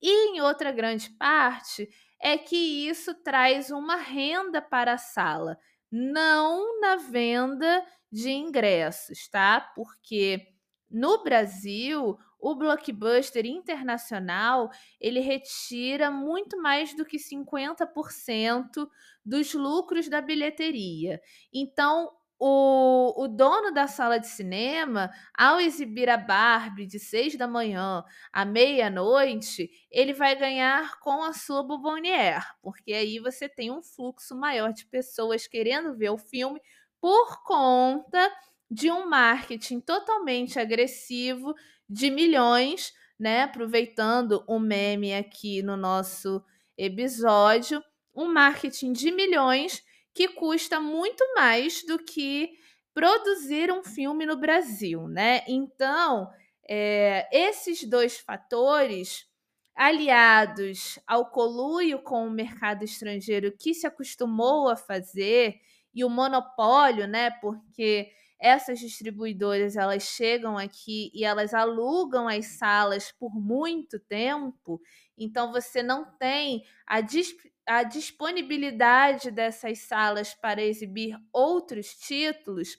e 0.00 0.36
em 0.36 0.42
outra 0.42 0.70
grande 0.70 1.08
parte 1.10 1.88
é 2.20 2.38
que 2.38 2.88
isso 2.88 3.14
traz 3.22 3.70
uma 3.70 3.96
renda 3.96 4.60
para 4.62 4.94
a 4.94 4.98
sala, 4.98 5.58
não 5.90 6.80
na 6.80 6.96
venda 6.96 7.84
de 8.10 8.30
ingressos, 8.30 9.28
tá? 9.28 9.60
Porque 9.74 10.46
no 10.90 11.22
Brasil, 11.22 12.16
o 12.38 12.54
blockbuster 12.54 13.44
internacional, 13.44 14.70
ele 15.00 15.20
retira 15.20 16.10
muito 16.10 16.60
mais 16.60 16.94
do 16.94 17.04
que 17.04 17.18
50% 17.18 18.88
dos 19.24 19.52
lucros 19.52 20.08
da 20.08 20.20
bilheteria. 20.20 21.20
Então, 21.52 22.10
o, 22.38 23.24
o 23.24 23.28
dono 23.28 23.72
da 23.72 23.86
sala 23.86 24.18
de 24.18 24.26
cinema, 24.26 25.10
ao 25.36 25.58
exibir 25.58 26.08
a 26.08 26.16
Barbie 26.16 26.86
de 26.86 26.98
seis 26.98 27.36
da 27.36 27.48
manhã 27.48 28.04
à 28.32 28.44
meia-noite, 28.44 29.70
ele 29.90 30.12
vai 30.12 30.36
ganhar 30.36 30.98
com 31.00 31.22
a 31.22 31.32
sua 31.32 31.62
bombonière, 31.62 32.44
porque 32.62 32.92
aí 32.92 33.18
você 33.18 33.48
tem 33.48 33.70
um 33.70 33.82
fluxo 33.82 34.36
maior 34.36 34.72
de 34.72 34.84
pessoas 34.86 35.46
querendo 35.46 35.96
ver 35.96 36.10
o 36.10 36.18
filme 36.18 36.60
por 37.00 37.42
conta 37.44 38.30
de 38.70 38.90
um 38.90 39.08
marketing 39.08 39.80
totalmente 39.80 40.58
agressivo 40.58 41.54
de 41.88 42.10
milhões, 42.10 42.92
né? 43.18 43.44
Aproveitando 43.44 44.44
o 44.46 44.58
meme 44.58 45.14
aqui 45.14 45.62
no 45.62 45.76
nosso 45.76 46.42
episódio, 46.76 47.82
um 48.14 48.26
marketing 48.26 48.92
de 48.92 49.10
milhões 49.10 49.82
que 50.16 50.28
custa 50.28 50.80
muito 50.80 51.22
mais 51.34 51.84
do 51.84 51.98
que 51.98 52.50
produzir 52.94 53.70
um 53.70 53.84
filme 53.84 54.24
no 54.24 54.36
Brasil, 54.36 55.06
né? 55.06 55.44
Então, 55.46 56.30
é, 56.66 57.28
esses 57.30 57.84
dois 57.84 58.18
fatores, 58.18 59.26
aliados 59.74 60.98
ao 61.06 61.30
coluio 61.30 62.02
com 62.02 62.26
o 62.26 62.30
mercado 62.30 62.82
estrangeiro 62.82 63.54
que 63.60 63.74
se 63.74 63.86
acostumou 63.86 64.70
a 64.70 64.76
fazer 64.76 65.60
e 65.94 66.02
o 66.02 66.08
monopólio, 66.08 67.06
né? 67.06 67.30
Porque 67.42 68.10
essas 68.40 68.78
distribuidoras 68.78 69.76
elas 69.76 70.04
chegam 70.04 70.56
aqui 70.56 71.10
e 71.14 71.24
elas 71.24 71.52
alugam 71.52 72.26
as 72.26 72.46
salas 72.58 73.12
por 73.12 73.34
muito 73.34 73.98
tempo, 74.00 74.80
então 75.16 75.52
você 75.52 75.82
não 75.82 76.06
tem 76.18 76.64
a, 76.86 77.02
disp 77.02 77.38
a 77.66 77.82
disponibilidade 77.82 79.30
dessas 79.30 79.80
salas 79.80 80.32
para 80.34 80.62
exibir 80.62 81.18
outros 81.32 81.94
títulos, 81.94 82.78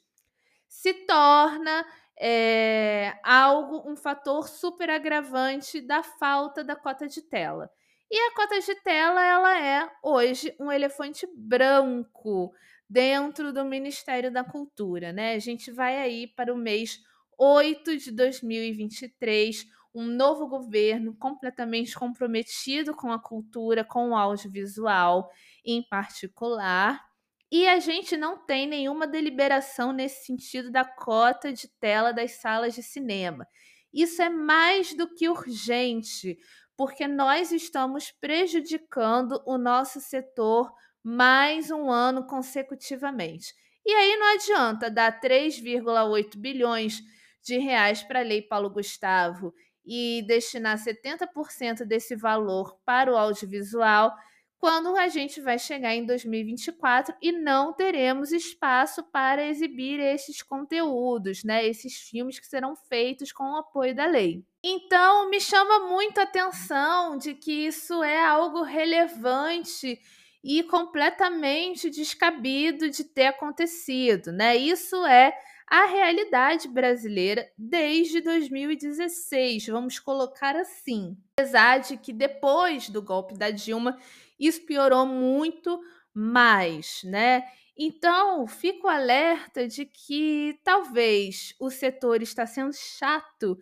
se 0.67 0.93
torna 0.93 1.85
é, 2.19 3.19
algo, 3.23 3.89
um 3.89 3.95
fator 3.95 4.47
super 4.47 4.89
agravante 4.89 5.81
da 5.81 6.01
falta 6.01 6.63
da 6.63 6.75
cota 6.75 7.07
de 7.07 7.21
tela. 7.21 7.69
E 8.09 8.17
a 8.17 8.33
cota 8.33 8.59
de 8.59 8.75
tela 8.75 9.23
ela 9.23 9.61
é 9.61 9.89
hoje 10.01 10.55
um 10.59 10.71
elefante 10.71 11.27
branco 11.35 12.53
dentro 12.89 13.51
do 13.51 13.65
Ministério 13.65 14.31
da 14.31 14.43
Cultura, 14.43 15.11
né? 15.11 15.33
A 15.33 15.39
gente 15.39 15.71
vai 15.71 15.97
aí 15.97 16.25
para 16.25 16.53
o 16.53 16.57
mês 16.57 17.01
8 17.37 17.97
de 17.97 18.11
2023, 18.11 19.67
um 19.97 20.05
novo 20.05 20.47
governo 20.47 21.15
completamente 21.15 21.95
comprometido 21.95 22.95
com 22.95 23.11
a 23.11 23.19
cultura, 23.19 23.83
com 23.83 24.11
o 24.11 24.15
audiovisual 24.15 25.27
em 25.65 25.81
particular. 25.81 27.03
E 27.51 27.67
a 27.67 27.79
gente 27.79 28.15
não 28.15 28.45
tem 28.45 28.67
nenhuma 28.67 29.07
deliberação 29.07 29.91
nesse 29.91 30.25
sentido 30.25 30.69
da 30.69 30.85
cota 30.85 31.51
de 31.51 31.67
tela 31.79 32.11
das 32.11 32.33
salas 32.33 32.75
de 32.75 32.83
cinema. 32.83 33.47
Isso 33.91 34.21
é 34.21 34.29
mais 34.29 34.93
do 34.93 35.11
que 35.15 35.27
urgente, 35.27 36.37
porque 36.75 37.07
nós 37.07 37.51
estamos 37.51 38.11
prejudicando 38.11 39.41
o 39.47 39.57
nosso 39.57 39.99
setor 39.99 40.71
mais 41.03 41.71
um 41.71 41.89
ano 41.89 42.27
consecutivamente. 42.27 43.51
E 43.83 43.91
aí 43.91 44.15
não 44.17 44.35
adianta 44.35 44.91
dar 44.91 45.19
3,8 45.19 46.37
bilhões 46.37 47.01
de 47.41 47.57
reais 47.57 48.03
para 48.03 48.19
a 48.19 48.23
Lei 48.23 48.41
Paulo 48.41 48.69
Gustavo 48.69 49.53
e 49.87 50.21
destinar 50.27 50.77
70% 50.77 51.85
desse 51.85 52.15
valor 52.15 52.77
para 52.85 53.11
o 53.11 53.15
audiovisual, 53.15 54.13
quando 54.59 54.97
a 54.97 55.07
gente 55.07 55.39
vai 55.39 55.57
chegar 55.57 55.93
em 55.95 56.05
2024 56.05 57.15
e 57.21 57.31
não 57.31 57.73
teremos 57.73 58.31
espaço 58.31 59.03
para 59.03 59.47
exibir 59.47 59.99
esses 59.99 60.41
conteúdos, 60.41 61.43
né? 61.43 61.65
Esses 61.65 61.95
filmes 61.95 62.39
que 62.39 62.47
serão 62.47 62.75
feitos 62.75 63.31
com 63.31 63.43
o 63.43 63.57
apoio 63.57 63.95
da 63.95 64.05
lei. 64.05 64.43
Então, 64.63 65.29
me 65.29 65.39
chama 65.39 65.87
muito 65.87 66.19
a 66.19 66.23
atenção 66.23 67.17
de 67.17 67.35
que 67.35 67.67
isso 67.67 68.03
é 68.03 68.19
algo 68.25 68.63
relevante 68.63 69.99
e 70.43 70.63
completamente 70.63 71.89
descabido 71.89 72.89
de 72.89 73.03
ter 73.03 73.27
acontecido, 73.27 74.31
né? 74.31 74.55
Isso 74.55 75.05
é 75.05 75.37
a 75.67 75.85
realidade 75.85 76.69
brasileira 76.69 77.51
desde 77.57 78.21
2016, 78.21 79.67
vamos 79.67 79.99
colocar 79.99 80.55
assim. 80.55 81.17
Apesar 81.37 81.79
de 81.79 81.97
que 81.97 82.13
depois 82.13 82.89
do 82.89 83.01
golpe 83.01 83.37
da 83.37 83.51
Dilma, 83.51 83.97
isso 84.39 84.65
piorou 84.65 85.05
muito 85.05 85.77
mais, 86.13 87.01
né? 87.03 87.43
Então, 87.77 88.47
fico 88.47 88.87
alerta 88.87 89.67
de 89.67 89.85
que 89.85 90.57
talvez 90.63 91.53
o 91.59 91.69
setor 91.69 92.21
está 92.21 92.45
sendo 92.45 92.73
chato, 92.73 93.59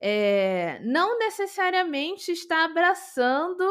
é, 0.00 0.80
não 0.82 1.18
necessariamente 1.18 2.32
está 2.32 2.64
abraçando 2.64 3.62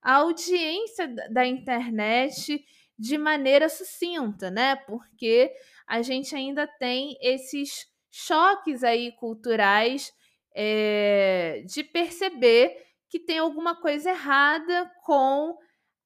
a 0.00 0.14
audiência 0.14 1.08
da 1.30 1.44
internet 1.44 2.64
de 2.98 3.18
maneira 3.18 3.68
sucinta, 3.68 4.50
né? 4.50 4.76
Porque 4.76 5.52
a 5.86 6.02
gente 6.02 6.34
ainda 6.34 6.66
tem 6.66 7.16
esses 7.20 7.86
choques 8.10 8.84
aí 8.84 9.12
culturais 9.12 10.12
é, 10.54 11.64
de 11.66 11.82
perceber 11.82 12.76
que 13.08 13.18
tem 13.18 13.38
alguma 13.38 13.74
coisa 13.74 14.10
errada 14.10 14.90
com 15.04 15.56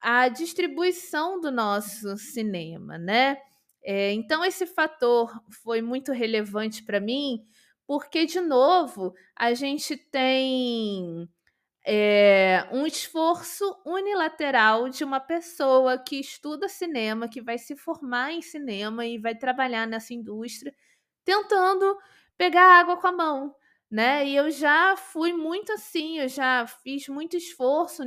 a 0.01 0.29
distribuição 0.29 1.41
do 1.41 1.51
nosso 1.51 2.17
cinema, 2.17 2.99
né? 2.99 3.37
É, 3.85 4.13
então 4.13 4.45
esse 4.45 4.67
fator 4.67 5.33
foi 5.63 5.81
muito 5.81 6.13
relevante 6.13 6.83
para 6.83 7.01
mim, 7.01 7.45
porque 7.87 8.27
de 8.27 8.41
novo 8.41 9.15
a 9.37 9.55
gente 9.55 9.97
tem 9.97 11.29
é, 11.91 12.69
um 12.71 12.87
esforço 12.87 13.65
unilateral 13.87 14.91
de 14.91 15.03
uma 15.03 15.19
pessoa 15.19 15.97
que 15.97 16.21
estuda 16.21 16.69
cinema, 16.69 17.29
que 17.29 17.41
vai 17.41 17.57
se 17.57 17.75
formar 17.75 18.31
em 18.31 18.43
cinema 18.43 19.07
e 19.07 19.17
vai 19.17 19.35
trabalhar 19.35 19.87
nessa 19.87 20.13
indústria, 20.13 20.75
tentando 21.25 21.97
pegar 22.37 22.79
água 22.81 22.99
com 22.99 23.07
a 23.07 23.13
mão, 23.13 23.57
né? 23.91 24.29
E 24.29 24.37
eu 24.37 24.51
já 24.51 24.99
fui 24.99 25.33
muito 25.33 25.73
assim, 25.73 26.19
eu 26.19 26.29
já 26.29 26.67
fiz 26.67 27.09
muito 27.09 27.39
esforço 27.39 28.03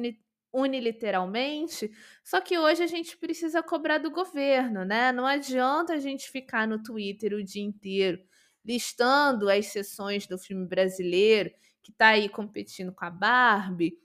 uniliteralmente, 0.54 1.92
só 2.24 2.40
que 2.40 2.60
hoje 2.60 2.84
a 2.84 2.88
gente 2.88 3.18
precisa 3.18 3.64
cobrar 3.64 3.98
do 3.98 4.12
governo, 4.12 4.86
né? 4.86 5.12
Não 5.12 5.26
adianta 5.26 5.94
a 5.94 6.00
gente 6.00 6.30
ficar 6.30 6.68
no 6.68 6.84
Twitter 6.84 7.34
o 7.34 7.44
dia 7.44 7.64
inteiro 7.64 8.20
listando 8.64 9.50
as 9.50 9.68
sessões 9.68 10.28
do 10.28 10.38
filme 10.38 10.68
brasileiro 10.68 11.52
que 11.82 11.92
está 11.92 12.10
aí 12.10 12.30
competindo 12.30 12.94
com 12.94 13.06
a 13.06 13.10
Barbie 13.10 13.98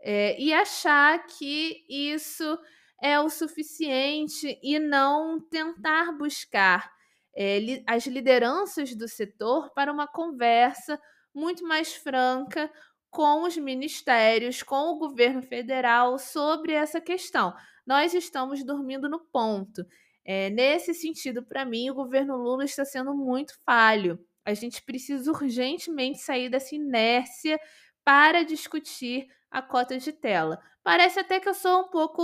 é, 0.00 0.40
e 0.40 0.52
achar 0.52 1.26
que 1.26 1.84
isso 1.88 2.58
é 3.02 3.18
o 3.20 3.28
suficiente 3.28 4.58
e 4.62 4.78
não 4.78 5.40
tentar 5.40 6.12
buscar 6.12 6.90
é, 7.34 7.58
li 7.58 7.84
as 7.86 8.06
lideranças 8.06 8.94
do 8.94 9.08
setor 9.08 9.72
para 9.72 9.92
uma 9.92 10.06
conversa 10.06 11.00
muito 11.34 11.64
mais 11.64 11.94
franca 11.94 12.70
com 13.10 13.42
os 13.42 13.56
ministérios, 13.56 14.62
com 14.62 14.90
o 14.90 14.98
governo 14.98 15.42
federal 15.42 16.18
sobre 16.18 16.72
essa 16.72 17.00
questão. 17.00 17.54
Nós 17.86 18.14
estamos 18.14 18.64
dormindo 18.64 19.08
no 19.08 19.18
ponto. 19.18 19.84
É, 20.24 20.50
nesse 20.50 20.94
sentido, 20.94 21.42
para 21.42 21.64
mim, 21.64 21.90
o 21.90 21.94
governo 21.94 22.36
Lula 22.36 22.64
está 22.64 22.84
sendo 22.84 23.14
muito 23.14 23.54
falho. 23.64 24.18
A 24.50 24.54
gente 24.54 24.82
precisa 24.82 25.30
urgentemente 25.30 26.18
sair 26.18 26.48
dessa 26.48 26.74
inércia 26.74 27.58
para 28.04 28.42
discutir 28.42 29.28
a 29.50 29.60
cota 29.60 29.98
de 29.98 30.12
tela. 30.12 30.60
Parece 30.82 31.20
até 31.20 31.38
que 31.38 31.48
eu 31.48 31.54
sou 31.54 31.82
um 31.82 31.88
pouco 31.88 32.22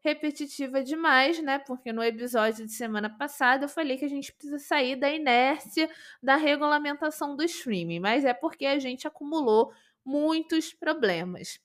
repetitiva 0.00 0.82
demais, 0.82 1.40
né? 1.40 1.58
Porque 1.58 1.92
no 1.92 2.02
episódio 2.02 2.66
de 2.66 2.72
semana 2.72 3.08
passada 3.08 3.64
eu 3.66 3.68
falei 3.68 3.96
que 3.96 4.04
a 4.04 4.08
gente 4.08 4.32
precisa 4.32 4.58
sair 4.58 4.96
da 4.96 5.10
inércia 5.10 5.88
da 6.22 6.36
regulamentação 6.36 7.36
do 7.36 7.44
streaming, 7.44 8.00
mas 8.00 8.24
é 8.24 8.34
porque 8.34 8.66
a 8.66 8.78
gente 8.78 9.06
acumulou 9.06 9.72
muitos 10.04 10.72
problemas. 10.72 11.60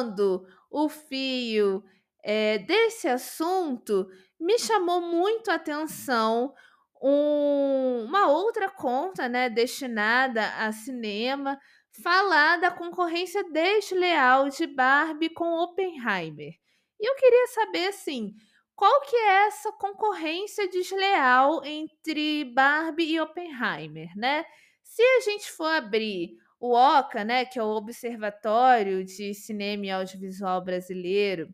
Puxando 0.00 0.46
o 0.70 0.88
fio 0.88 1.82
é, 2.22 2.58
desse 2.58 3.08
assunto, 3.08 4.06
me 4.38 4.58
chamou 4.58 5.00
muito 5.00 5.50
a 5.50 5.54
atenção 5.54 6.54
um, 7.02 8.04
uma 8.06 8.28
outra 8.28 8.70
conta 8.70 9.28
né, 9.28 9.48
destinada 9.48 10.46
a 10.56 10.72
cinema 10.72 11.58
falar 12.02 12.58
da 12.58 12.70
concorrência 12.70 13.42
desleal 13.44 14.48
de 14.48 14.66
Barbie 14.66 15.30
com 15.30 15.62
Oppenheimer. 15.62 16.52
E 16.98 17.10
eu 17.10 17.14
queria 17.16 17.46
saber, 17.48 17.88
assim, 17.88 18.32
qual 18.76 19.00
que 19.02 19.16
é 19.16 19.46
essa 19.46 19.72
concorrência 19.72 20.68
desleal 20.68 21.64
entre 21.64 22.44
Barbie 22.54 23.14
e 23.14 23.20
Oppenheimer, 23.20 24.08
né? 24.16 24.44
Se 24.82 25.02
a 25.02 25.20
gente 25.20 25.50
for 25.52 25.66
abrir 25.66 26.36
o 26.60 26.74
OCA, 26.74 27.24
né, 27.24 27.46
que 27.46 27.58
é 27.58 27.62
o 27.62 27.74
Observatório 27.74 29.02
de 29.02 29.32
Cinema 29.32 29.86
e 29.86 29.90
Audiovisual 29.90 30.62
Brasileiro, 30.62 31.48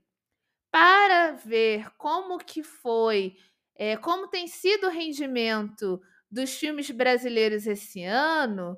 para 0.70 1.30
ver 1.32 1.88
como 1.96 2.38
que 2.38 2.62
foi, 2.62 3.36
é, 3.76 3.96
como 3.96 4.28
tem 4.28 4.48
sido 4.48 4.88
o 4.88 4.90
rendimento 4.90 6.00
dos 6.28 6.56
filmes 6.56 6.90
brasileiros 6.90 7.68
esse 7.68 8.02
ano, 8.02 8.76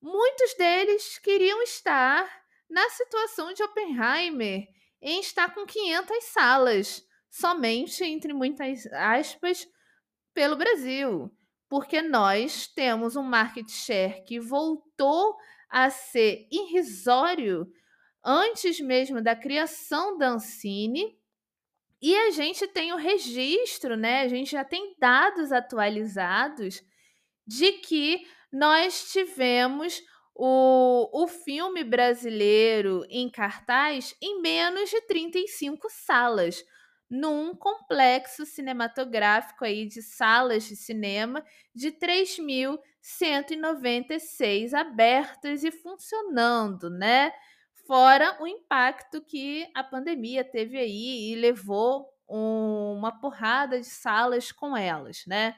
muitos 0.00 0.54
deles 0.54 1.18
queriam 1.18 1.62
estar 1.62 2.26
na 2.68 2.88
situação 2.88 3.52
de 3.52 3.62
Oppenheimer 3.62 4.66
em 5.02 5.20
estar 5.20 5.52
com 5.54 5.66
500 5.66 6.24
salas, 6.24 7.06
somente, 7.28 8.02
entre 8.04 8.32
muitas 8.32 8.86
aspas, 8.86 9.68
pelo 10.32 10.56
Brasil. 10.56 11.30
Porque 11.72 12.02
nós 12.02 12.66
temos 12.66 13.16
um 13.16 13.22
market 13.22 13.66
share 13.66 14.22
que 14.26 14.38
voltou 14.38 15.34
a 15.70 15.88
ser 15.88 16.46
irrisório 16.52 17.66
antes 18.22 18.78
mesmo 18.78 19.22
da 19.22 19.34
criação 19.34 20.18
da 20.18 20.28
Ancine. 20.28 21.18
E 21.98 22.14
a 22.14 22.30
gente 22.30 22.66
tem 22.66 22.92
o 22.92 22.98
registro, 22.98 23.96
né? 23.96 24.20
A 24.20 24.28
gente 24.28 24.50
já 24.50 24.62
tem 24.62 24.94
dados 24.98 25.50
atualizados 25.50 26.82
de 27.46 27.72
que 27.78 28.20
nós 28.52 29.10
tivemos 29.10 29.98
o, 30.34 31.22
o 31.22 31.26
filme 31.26 31.82
brasileiro 31.84 33.02
em 33.08 33.30
cartaz 33.30 34.14
em 34.20 34.42
menos 34.42 34.90
de 34.90 35.00
35 35.06 35.88
salas, 35.88 36.62
num 37.12 37.54
complexo 37.54 38.44
cinematográfico 38.46 39.66
aí 39.66 39.86
de 39.86 40.00
salas 40.00 40.64
de 40.64 40.74
cinema 40.74 41.44
de 41.74 41.92
3.196 41.92 44.72
abertas 44.72 45.62
e 45.62 45.70
funcionando, 45.70 46.88
né? 46.88 47.30
Fora 47.86 48.38
o 48.40 48.46
impacto 48.46 49.20
que 49.20 49.70
a 49.74 49.84
pandemia 49.84 50.42
teve 50.42 50.78
aí 50.78 51.30
e 51.30 51.34
levou 51.34 52.08
um, 52.26 52.94
uma 52.96 53.20
porrada 53.20 53.78
de 53.78 53.84
salas 53.84 54.50
com 54.50 54.74
elas, 54.74 55.24
né? 55.26 55.54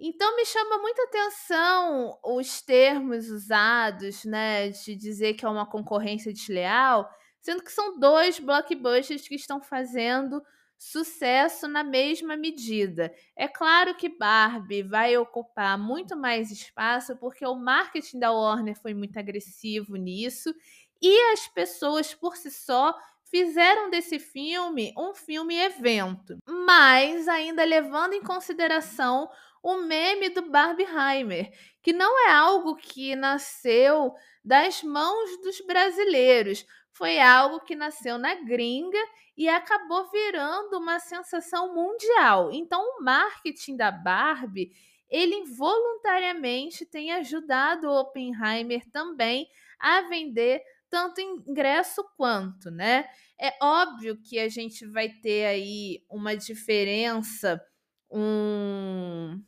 Então 0.00 0.34
me 0.34 0.46
chama 0.46 0.78
muita 0.78 1.02
atenção 1.02 2.18
os 2.24 2.62
termos 2.62 3.28
usados, 3.28 4.24
né, 4.24 4.70
de 4.70 4.96
dizer 4.96 5.34
que 5.34 5.44
é 5.44 5.48
uma 5.48 5.66
concorrência 5.66 6.32
desleal, 6.32 7.06
sendo 7.44 7.62
que 7.62 7.70
são 7.70 8.00
dois 8.00 8.40
blockbusters 8.40 9.28
que 9.28 9.34
estão 9.34 9.60
fazendo 9.60 10.42
sucesso 10.78 11.68
na 11.68 11.84
mesma 11.84 12.38
medida. 12.38 13.14
É 13.36 13.46
claro 13.46 13.94
que 13.94 14.08
Barbie 14.08 14.82
vai 14.82 15.14
ocupar 15.18 15.78
muito 15.78 16.16
mais 16.16 16.50
espaço 16.50 17.14
porque 17.16 17.46
o 17.46 17.54
marketing 17.54 18.18
da 18.18 18.32
Warner 18.32 18.80
foi 18.80 18.94
muito 18.94 19.18
agressivo 19.18 19.94
nisso 19.96 20.54
e 21.02 21.32
as 21.32 21.46
pessoas 21.48 22.14
por 22.14 22.34
si 22.34 22.50
só 22.50 22.98
fizeram 23.24 23.90
desse 23.90 24.18
filme 24.18 24.94
um 24.96 25.14
filme 25.14 25.54
evento, 25.54 26.38
mas 26.48 27.28
ainda 27.28 27.62
levando 27.62 28.14
em 28.14 28.22
consideração 28.22 29.28
o 29.62 29.82
meme 29.82 30.30
do 30.30 30.48
Barbieheimer, 30.48 31.52
que 31.82 31.92
não 31.92 32.26
é 32.26 32.32
algo 32.32 32.76
que 32.76 33.14
nasceu 33.14 34.14
das 34.44 34.82
mãos 34.82 35.40
dos 35.42 35.60
brasileiros, 35.62 36.66
foi 36.94 37.18
algo 37.18 37.60
que 37.60 37.74
nasceu 37.74 38.16
na 38.16 38.34
gringa 38.36 38.98
e 39.36 39.48
acabou 39.48 40.08
virando 40.10 40.78
uma 40.78 41.00
sensação 41.00 41.74
mundial. 41.74 42.50
Então, 42.52 42.80
o 42.80 43.02
marketing 43.02 43.76
da 43.76 43.90
Barbie, 43.90 44.70
ele 45.10 45.34
involuntariamente 45.34 46.86
tem 46.86 47.10
ajudado 47.12 47.88
o 47.88 48.00
Oppenheimer 48.00 48.88
também 48.90 49.48
a 49.78 50.02
vender 50.02 50.62
tanto 50.88 51.20
ingresso 51.20 52.04
quanto, 52.16 52.70
né? 52.70 53.08
É 53.40 53.52
óbvio 53.60 54.16
que 54.22 54.38
a 54.38 54.48
gente 54.48 54.86
vai 54.86 55.08
ter 55.08 55.46
aí 55.46 56.04
uma 56.08 56.36
diferença, 56.36 57.60
um 58.08 59.42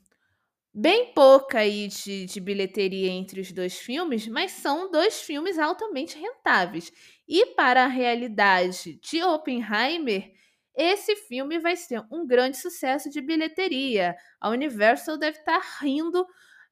bem 0.75 1.13
pouca 1.15 1.61
aí 1.61 1.89
de, 1.89 2.27
de 2.27 2.39
bilheteria 2.39 3.09
entre 3.09 3.41
os 3.41 3.51
dois 3.51 3.79
filmes, 3.79 4.29
mas 4.29 4.53
são 4.53 4.91
dois 4.91 5.23
filmes 5.23 5.59
altamente 5.59 6.19
rentáveis. 6.19 6.93
E 7.29 7.47
para 7.55 7.85
a 7.85 7.89
realidade 7.89 8.99
de 9.03 9.23
Oppenheimer, 9.23 10.33
esse 10.77 11.17
filme 11.17 11.59
vai 11.59 11.75
ser 11.75 12.05
um 12.11 12.27
grande 12.27 12.59
sucesso 12.59 13.11
de 13.11 13.21
bilheteria. 13.21 14.17
A 14.41 14.51
Universal 14.51 15.17
deve 15.17 15.39
estar 15.39 15.61
tá 15.61 15.67
rindo 15.81 16.27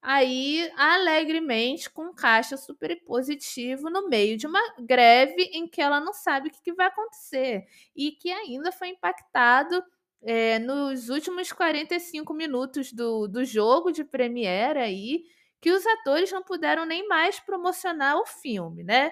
aí 0.04 0.70
alegremente 0.76 1.88
com 1.88 2.12
caixa 2.12 2.58
super 2.58 3.02
positivo 3.06 3.88
no 3.88 4.06
meio 4.06 4.36
de 4.36 4.46
uma 4.46 4.60
greve 4.78 5.44
em 5.54 5.66
que 5.66 5.80
ela 5.80 5.98
não 5.98 6.12
sabe 6.12 6.48
o 6.48 6.52
que 6.52 6.74
vai 6.74 6.88
acontecer 6.88 7.64
e 7.96 8.12
que 8.12 8.30
ainda 8.30 8.70
foi 8.70 8.88
impactado 8.88 9.82
é, 10.22 10.58
nos 10.58 11.08
últimos 11.08 11.50
45 11.50 12.34
minutos 12.34 12.92
do, 12.92 13.26
do 13.26 13.44
jogo 13.44 13.90
de 13.90 14.04
premiere 14.04 14.78
aí, 14.78 15.24
que 15.60 15.70
os 15.70 15.86
atores 15.86 16.30
não 16.30 16.42
puderam 16.42 16.84
nem 16.84 17.08
mais 17.08 17.40
promocionar 17.40 18.16
o 18.18 18.26
filme, 18.26 18.84
né? 18.84 19.10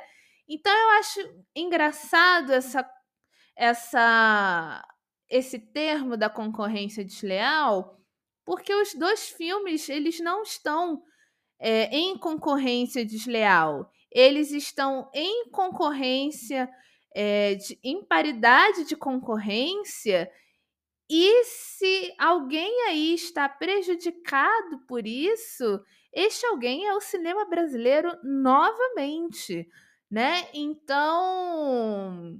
Então 0.48 0.72
eu 0.72 0.90
acho 0.98 1.44
engraçado 1.54 2.52
essa, 2.52 2.88
essa 3.56 4.84
esse 5.28 5.58
termo 5.58 6.16
da 6.16 6.28
concorrência 6.28 7.02
desleal, 7.02 7.98
porque 8.44 8.74
os 8.74 8.94
dois 8.94 9.30
filmes 9.30 9.88
eles 9.88 10.20
não 10.20 10.42
estão 10.42 11.02
é, 11.58 11.84
em 11.96 12.18
concorrência 12.18 13.04
desleal, 13.04 13.90
eles 14.10 14.52
estão 14.52 15.10
em 15.14 15.48
concorrência, 15.50 16.68
é, 17.14 17.54
de, 17.54 17.78
em 17.82 18.04
paridade 18.04 18.84
de 18.84 18.94
concorrência. 18.94 20.30
E 21.08 21.44
se 21.44 22.14
alguém 22.18 22.88
aí 22.88 23.14
está 23.14 23.48
prejudicado 23.48 24.84
por 24.86 25.06
isso, 25.06 25.80
este 26.12 26.44
alguém 26.46 26.86
é 26.86 26.94
o 26.94 27.00
cinema 27.00 27.46
brasileiro 27.46 28.12
novamente, 28.22 29.66
né? 30.12 30.46
Então, 30.52 32.38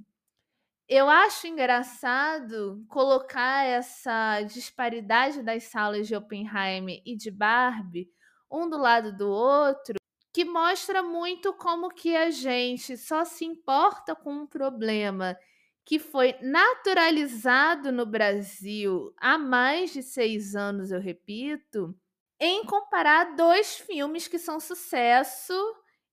eu 0.86 1.08
acho 1.08 1.46
engraçado 1.46 2.84
colocar 2.86 3.64
essa 3.64 4.42
disparidade 4.42 5.42
das 5.42 5.64
salas 5.64 6.06
de 6.06 6.14
Oppenheimer 6.14 7.00
e 7.06 7.16
de 7.16 7.30
Barbie 7.30 8.10
um 8.50 8.68
do 8.68 8.76
lado 8.76 9.16
do 9.16 9.26
outro, 9.30 9.94
que 10.34 10.44
mostra 10.44 11.02
muito 11.02 11.54
como 11.54 11.88
que 11.88 12.14
a 12.14 12.30
gente 12.30 12.98
só 12.98 13.24
se 13.24 13.46
importa 13.46 14.14
com 14.14 14.34
um 14.34 14.46
problema 14.46 15.34
que 15.82 15.98
foi 15.98 16.36
naturalizado 16.42 17.90
no 17.90 18.04
Brasil 18.04 19.14
há 19.16 19.38
mais 19.38 19.94
de 19.94 20.02
seis 20.02 20.54
anos, 20.54 20.90
eu 20.90 21.00
repito, 21.00 21.96
em 22.38 22.66
comparar 22.66 23.34
dois 23.34 23.76
filmes 23.76 24.28
que 24.28 24.38
são 24.38 24.60
sucesso 24.60 25.54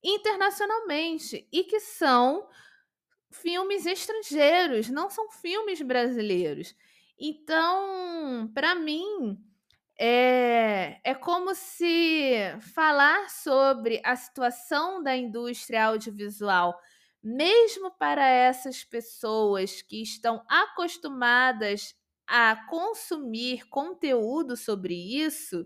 internacionalmente 0.04 1.48
e 1.52 1.64
que 1.64 1.80
são 1.80 2.48
filmes 3.32 3.86
estrangeiros, 3.86 4.90
não 4.90 5.10
são 5.10 5.30
filmes 5.30 5.82
brasileiros. 5.82 6.76
Então, 7.20 8.50
para 8.54 8.76
mim, 8.76 9.38
é, 10.00 11.00
é 11.04 11.14
como 11.14 11.54
se 11.54 12.34
falar 12.74 13.30
sobre 13.30 14.02
a 14.04 14.16
situação 14.16 15.04
da 15.04 15.16
indústria 15.16 15.86
audiovisual, 15.86 16.80
mesmo 17.22 17.92
para 17.92 18.26
essas 18.26 18.84
pessoas 18.84 19.82
que 19.82 20.02
estão 20.02 20.42
acostumadas 20.48 21.94
a 22.26 22.56
consumir 22.68 23.68
conteúdo 23.68 24.56
sobre 24.56 24.94
isso, 24.94 25.66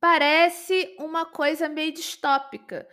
parece 0.00 0.94
uma 0.98 1.26
coisa 1.26 1.68
meio 1.68 1.92
distópica. 1.92 2.88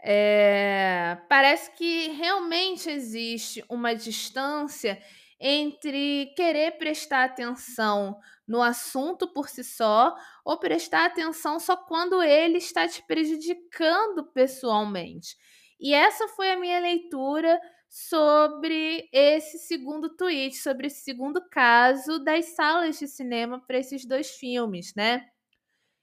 É, 0.00 1.18
parece 1.28 1.72
que 1.72 2.08
realmente 2.10 2.88
existe 2.90 3.64
uma 3.68 3.94
distância 3.94 5.00
entre 5.40 6.32
querer 6.36 6.78
prestar 6.78 7.24
atenção 7.24 8.18
no 8.46 8.62
assunto 8.62 9.32
por 9.32 9.48
si 9.48 9.62
só 9.62 10.16
ou 10.44 10.58
prestar 10.58 11.04
atenção 11.06 11.60
só 11.60 11.76
quando 11.76 12.22
ele 12.22 12.58
está 12.58 12.88
te 12.88 13.02
prejudicando 13.06 14.24
pessoalmente. 14.32 15.36
E 15.78 15.94
essa 15.94 16.26
foi 16.28 16.50
a 16.50 16.58
minha 16.58 16.80
leitura 16.80 17.60
sobre 17.88 19.08
esse 19.12 19.58
segundo 19.58 20.14
tweet, 20.16 20.56
sobre 20.56 20.88
esse 20.88 21.02
segundo 21.02 21.40
caso 21.48 22.18
das 22.18 22.46
salas 22.46 22.98
de 22.98 23.06
cinema 23.06 23.60
para 23.66 23.78
esses 23.78 24.04
dois 24.04 24.30
filmes, 24.32 24.92
né? 24.96 25.26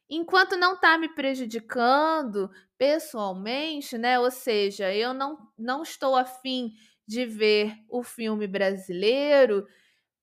Enquanto 0.09 0.55
não 0.55 0.75
está 0.75 0.97
me 0.97 1.09
prejudicando 1.09 2.49
pessoalmente, 2.77 3.97
né? 3.97 4.19
Ou 4.19 4.29
seja, 4.29 4.93
eu 4.93 5.13
não, 5.13 5.37
não 5.57 5.81
estou 5.81 6.15
afim 6.15 6.73
de 7.07 7.25
ver 7.25 7.75
o 7.89 8.03
filme 8.03 8.47
brasileiro, 8.47 9.65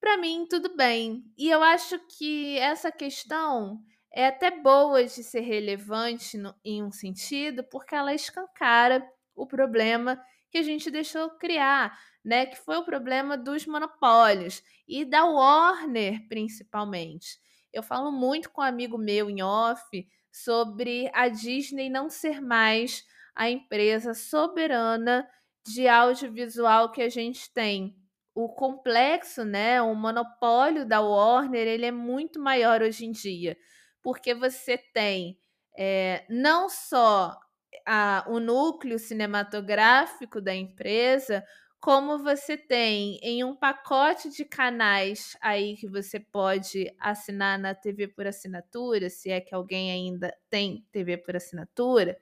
para 0.00 0.16
mim 0.16 0.46
tudo 0.48 0.76
bem. 0.76 1.24
E 1.36 1.48
eu 1.48 1.62
acho 1.62 1.98
que 2.18 2.58
essa 2.58 2.90
questão 2.92 3.80
é 4.12 4.26
até 4.26 4.50
boa 4.50 5.04
de 5.04 5.22
ser 5.22 5.40
relevante 5.40 6.36
no, 6.36 6.54
em 6.64 6.82
um 6.82 6.90
sentido, 6.92 7.64
porque 7.64 7.94
ela 7.94 8.14
escancara 8.14 9.04
o 9.34 9.46
problema 9.46 10.20
que 10.50 10.58
a 10.58 10.62
gente 10.62 10.90
deixou 10.90 11.30
criar, 11.30 11.98
né? 12.24 12.46
Que 12.46 12.56
foi 12.56 12.76
o 12.76 12.84
problema 12.84 13.38
dos 13.38 13.66
monopólios 13.66 14.62
e 14.86 15.04
da 15.04 15.24
Warner, 15.24 16.28
principalmente. 16.28 17.38
Eu 17.72 17.82
falo 17.82 18.12
muito 18.12 18.50
com 18.50 18.60
um 18.60 18.64
amigo 18.64 18.98
meu 18.98 19.30
em 19.30 19.42
off 19.42 20.06
sobre 20.30 21.10
a 21.14 21.28
Disney 21.28 21.88
não 21.88 22.08
ser 22.08 22.40
mais 22.40 23.04
a 23.34 23.48
empresa 23.48 24.14
soberana 24.14 25.28
de 25.66 25.88
audiovisual 25.88 26.90
que 26.90 27.02
a 27.02 27.08
gente 27.08 27.52
tem. 27.52 27.96
O 28.34 28.48
complexo, 28.48 29.44
né, 29.44 29.80
o 29.82 29.94
monopólio 29.94 30.86
da 30.86 31.00
Warner, 31.00 31.66
ele 31.66 31.84
é 31.86 31.90
muito 31.90 32.40
maior 32.40 32.82
hoje 32.82 33.04
em 33.04 33.12
dia, 33.12 33.56
porque 34.02 34.34
você 34.34 34.78
tem 34.78 35.38
é, 35.78 36.24
não 36.28 36.68
só 36.68 37.38
a, 37.86 38.24
o 38.28 38.38
núcleo 38.38 38.98
cinematográfico 38.98 40.40
da 40.40 40.54
empresa, 40.54 41.44
como 41.82 42.22
você 42.22 42.56
tem 42.56 43.18
em 43.20 43.42
um 43.42 43.56
pacote 43.56 44.30
de 44.30 44.44
canais 44.44 45.36
aí 45.40 45.76
que 45.76 45.88
você 45.88 46.20
pode 46.20 46.88
assinar 46.96 47.58
na 47.58 47.74
TV 47.74 48.06
por 48.06 48.24
assinatura, 48.24 49.10
se 49.10 49.30
é 49.30 49.40
que 49.40 49.52
alguém 49.52 49.90
ainda 49.90 50.32
tem 50.48 50.86
TV 50.92 51.16
por 51.16 51.34
assinatura, 51.34 52.16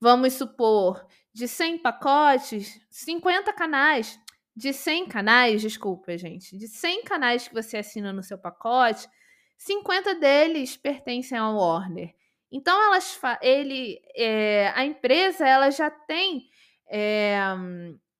vamos 0.00 0.32
supor, 0.32 1.06
de 1.32 1.46
100 1.46 1.78
pacotes, 1.78 2.80
50 2.90 3.52
canais, 3.52 4.18
de 4.56 4.72
100 4.72 5.06
canais, 5.06 5.62
desculpa, 5.62 6.18
gente, 6.18 6.58
de 6.58 6.66
100 6.66 7.04
canais 7.04 7.46
que 7.46 7.54
você 7.54 7.76
assina 7.76 8.12
no 8.12 8.24
seu 8.24 8.36
pacote, 8.36 9.08
50 9.56 10.16
deles 10.16 10.76
pertencem 10.76 11.38
ao 11.38 11.54
Warner. 11.54 12.12
Então 12.50 12.76
elas, 12.82 13.20
ele, 13.40 14.00
é, 14.16 14.72
a 14.74 14.84
empresa, 14.84 15.46
ela 15.46 15.70
já 15.70 15.92
tem 15.92 16.48
é, 16.90 17.38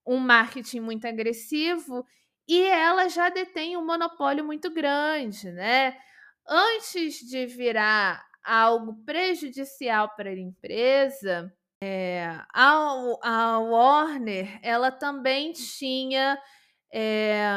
um 0.05 0.17
marketing 0.17 0.81
muito 0.81 1.07
agressivo 1.07 2.05
e 2.47 2.61
ela 2.61 3.07
já 3.09 3.29
detém 3.29 3.75
um 3.75 3.85
monopólio 3.85 4.45
muito 4.45 4.69
grande, 4.69 5.51
né? 5.51 5.97
Antes 6.47 7.19
de 7.19 7.45
virar 7.47 8.23
algo 8.43 9.03
prejudicial 9.03 10.15
para 10.15 10.29
a 10.29 10.39
empresa, 10.39 11.51
é, 11.81 12.39
a, 12.53 12.93
a, 13.23 13.59
Warner 13.59 14.59
ela 14.61 14.91
também 14.91 15.51
tinha 15.53 16.37
é, 16.93 17.49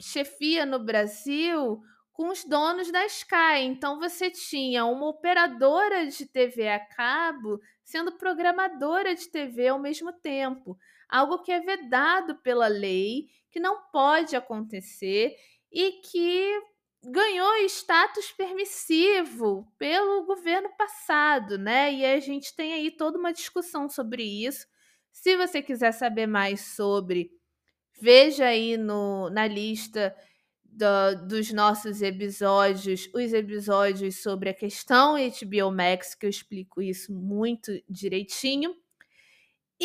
chefia 0.00 0.66
no 0.66 0.80
Brasil 0.80 1.80
com 2.12 2.28
os 2.28 2.44
donos 2.44 2.90
da 2.90 3.06
Sky. 3.06 3.60
Então 3.62 4.00
você 4.00 4.28
tinha 4.30 4.84
uma 4.84 5.08
operadora 5.08 6.06
de 6.06 6.26
TV 6.26 6.68
a 6.68 6.80
cabo 6.80 7.60
sendo 7.84 8.12
programadora 8.12 9.14
de 9.14 9.28
TV 9.30 9.68
ao 9.68 9.78
mesmo 9.78 10.12
tempo 10.12 10.76
algo 11.12 11.42
que 11.42 11.52
é 11.52 11.60
vedado 11.60 12.36
pela 12.36 12.66
lei, 12.66 13.28
que 13.50 13.60
não 13.60 13.82
pode 13.92 14.34
acontecer 14.34 15.36
e 15.70 15.92
que 16.00 16.62
ganhou 17.04 17.54
status 17.66 18.32
permissivo 18.32 19.70
pelo 19.76 20.24
governo 20.24 20.70
passado, 20.76 21.58
né? 21.58 21.92
E 21.92 22.04
a 22.04 22.18
gente 22.18 22.56
tem 22.56 22.72
aí 22.72 22.90
toda 22.90 23.18
uma 23.18 23.32
discussão 23.32 23.90
sobre 23.90 24.22
isso. 24.22 24.66
Se 25.12 25.36
você 25.36 25.60
quiser 25.60 25.92
saber 25.92 26.26
mais 26.26 26.74
sobre, 26.74 27.30
veja 28.00 28.46
aí 28.46 28.78
no, 28.78 29.28
na 29.28 29.46
lista 29.46 30.16
do, 30.64 31.26
dos 31.26 31.52
nossos 31.52 32.00
episódios, 32.00 33.10
os 33.14 33.34
episódios 33.34 34.22
sobre 34.22 34.48
a 34.48 34.54
questão 34.54 35.16
HBO 35.16 35.70
Max, 35.70 36.14
que 36.14 36.24
eu 36.24 36.30
explico 36.30 36.80
isso 36.80 37.12
muito 37.12 37.70
direitinho. 37.86 38.74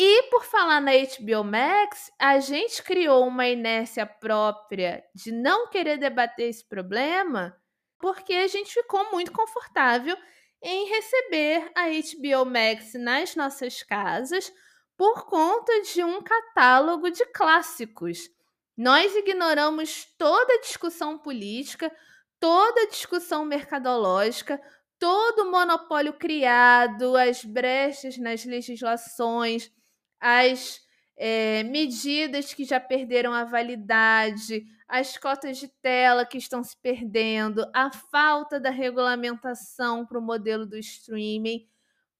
E 0.00 0.22
por 0.30 0.44
falar 0.44 0.80
na 0.80 0.92
HBO 0.92 1.42
Max, 1.42 2.08
a 2.20 2.38
gente 2.38 2.80
criou 2.84 3.26
uma 3.26 3.48
inércia 3.48 4.06
própria 4.06 5.04
de 5.12 5.32
não 5.32 5.68
querer 5.70 5.98
debater 5.98 6.48
esse 6.48 6.64
problema, 6.64 7.60
porque 7.98 8.32
a 8.32 8.46
gente 8.46 8.72
ficou 8.72 9.10
muito 9.10 9.32
confortável 9.32 10.16
em 10.62 10.88
receber 10.88 11.72
a 11.74 11.88
HBO 11.88 12.48
Max 12.48 12.94
nas 12.94 13.34
nossas 13.34 13.82
casas 13.82 14.52
por 14.96 15.26
conta 15.26 15.82
de 15.82 16.04
um 16.04 16.22
catálogo 16.22 17.10
de 17.10 17.26
clássicos. 17.26 18.30
Nós 18.76 19.12
ignoramos 19.16 20.06
toda 20.16 20.54
a 20.54 20.60
discussão 20.60 21.18
política, 21.18 21.90
toda 22.38 22.82
a 22.82 22.88
discussão 22.88 23.44
mercadológica, 23.44 24.60
todo 24.96 25.40
o 25.40 25.50
monopólio 25.50 26.12
criado, 26.12 27.16
as 27.16 27.44
brechas 27.44 28.16
nas 28.16 28.44
legislações, 28.44 29.72
as 30.20 30.80
é, 31.16 31.62
medidas 31.64 32.54
que 32.54 32.64
já 32.64 32.78
perderam 32.78 33.32
a 33.32 33.44
validade, 33.44 34.64
as 34.88 35.16
cotas 35.16 35.58
de 35.58 35.68
tela 35.82 36.24
que 36.24 36.38
estão 36.38 36.62
se 36.62 36.76
perdendo, 36.80 37.68
a 37.74 37.90
falta 37.90 38.58
da 38.58 38.70
regulamentação 38.70 40.06
para 40.06 40.18
o 40.18 40.22
modelo 40.22 40.64
do 40.64 40.78
streaming, 40.78 41.68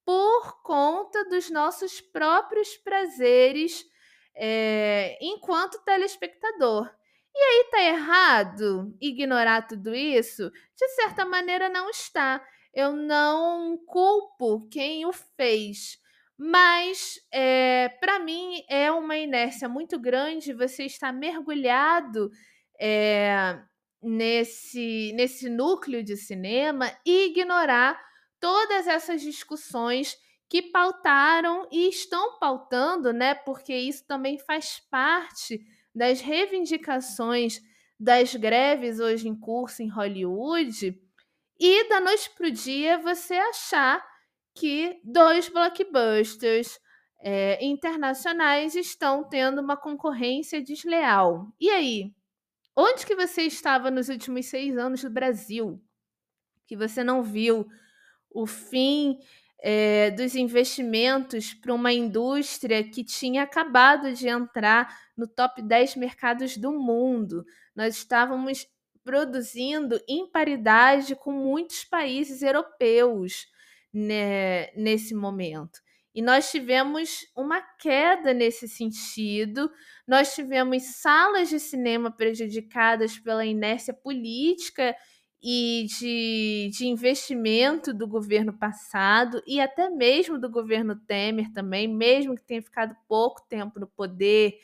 por 0.05 0.63
conta 0.63 1.25
dos 1.29 1.51
nossos 1.51 2.01
próprios 2.01 2.77
prazeres 2.77 3.85
é, 4.35 5.19
enquanto 5.21 5.83
telespectador. 5.85 6.91
E 7.35 7.39
aí 7.39 7.65
tá 7.71 7.83
errado 7.83 8.97
ignorar 9.01 9.63
tudo 9.63 9.95
isso? 9.95 10.51
De 10.77 10.89
certa 10.89 11.25
maneira 11.25 11.69
não 11.69 11.89
está. 11.91 12.45
Eu 12.75 12.93
não 12.97 13.79
culpo 13.87 14.69
quem 14.69 15.07
o 15.07 15.13
fez. 15.13 15.99
Mas 16.38 17.18
é, 17.33 17.88
para 18.01 18.20
mim 18.20 18.62
é 18.68 18.92
uma 18.92 19.16
inércia 19.16 19.68
muito 19.68 19.98
grande 19.98 20.53
você 20.53 20.85
estar 20.85 21.12
mergulhado 21.12 22.31
é, 22.81 23.61
nesse, 24.01 25.12
nesse 25.14 25.51
núcleo 25.51 26.05
de 26.05 26.16
cinema 26.16 26.92
e 27.05 27.27
ignorar 27.27 28.01
todas 28.38 28.87
essas 28.87 29.20
discussões 29.20 30.16
que 30.48 30.62
pautaram 30.62 31.68
e 31.72 31.88
estão 31.88 32.38
pautando, 32.38 33.12
né? 33.12 33.35
Porque 33.35 33.74
isso 33.74 34.07
também 34.07 34.38
faz 34.38 34.81
parte 34.90 35.61
das 35.92 36.20
reivindicações 36.20 37.61
das 37.98 38.35
greves 38.37 39.01
hoje 39.01 39.29
em 39.29 39.35
curso 39.35 39.83
em 39.83 39.88
Hollywood, 39.88 40.96
e 41.61 41.88
da 41.88 42.01
noite 42.01 42.31
para 42.31 42.46
o 42.46 42.51
dia 42.51 42.98
você 42.98 43.35
achar 43.35 44.08
que 44.59 45.01
dois 45.05 45.49
blockbusters 45.49 46.81
é, 47.21 47.64
internacionais 47.64 48.75
estão 48.75 49.23
tendo 49.23 49.61
uma 49.61 49.77
concorrência 49.77 50.61
desleal. 50.61 51.53
E 51.61 51.71
aí? 51.71 52.12
Onde 52.77 53.07
que 53.07 53.14
você 53.14 53.42
estava 53.42 53.90
nos 53.90 54.09
últimos 54.09 54.47
seis 54.47 54.77
anos 54.77 55.03
do 55.03 55.11
Brasil? 55.11 55.81
Que 56.66 56.77
você 56.77 57.05
não 57.05 57.23
viu 57.23 57.66
o 58.31 58.47
fim 58.47 59.18
é, 59.61 60.11
dos 60.11 60.35
investimentos 60.35 61.55
para 61.55 61.75
uma 61.75 61.92
indústria 61.92 62.83
que 62.83 63.05
tinha 63.05 63.42
acabado 63.42 64.12
de 64.12 64.29
entrar 64.29 64.97
no 65.16 65.27
top 65.27 65.62
10 65.62 65.97
mercados 65.97 66.57
do 66.57 66.73
mundo. 66.73 67.44
Nós 67.75 67.97
estávamos 67.97 68.66
produzindo 69.05 70.01
em 70.09 70.29
paridade 70.31 71.16
com 71.16 71.33
muitos 71.33 71.85
países 71.85 72.42
europeus 72.42 73.47
né, 73.92 74.70
nesse 74.77 75.14
momento. 75.14 75.81
E 76.14 76.22
nós 76.22 76.51
tivemos 76.51 77.27
uma 77.37 77.61
queda 77.61 78.35
nesse 78.35 78.66
sentido, 78.66 79.70
nós 80.07 80.35
tivemos 80.35 80.83
salas 80.96 81.48
de 81.48 81.61
cinema 81.61 82.11
prejudicadas 82.11 83.18
pela 83.18 83.46
inércia 83.46 83.94
política 83.94 84.96
e 85.40 85.87
de, 85.98 86.70
de 86.77 86.87
investimento 86.88 87.94
do 87.94 88.09
governo 88.09 88.53
passado 88.59 89.40
e 89.46 89.61
até 89.61 89.88
mesmo 89.88 90.40
do 90.40 90.51
governo 90.51 90.96
Temer 90.96 91.53
também, 91.53 91.87
mesmo 91.87 92.35
que 92.35 92.42
tenha 92.42 92.62
ficado 92.62 92.96
pouco 93.07 93.46
tempo 93.48 93.79
no 93.79 93.87
poder, 93.87 94.59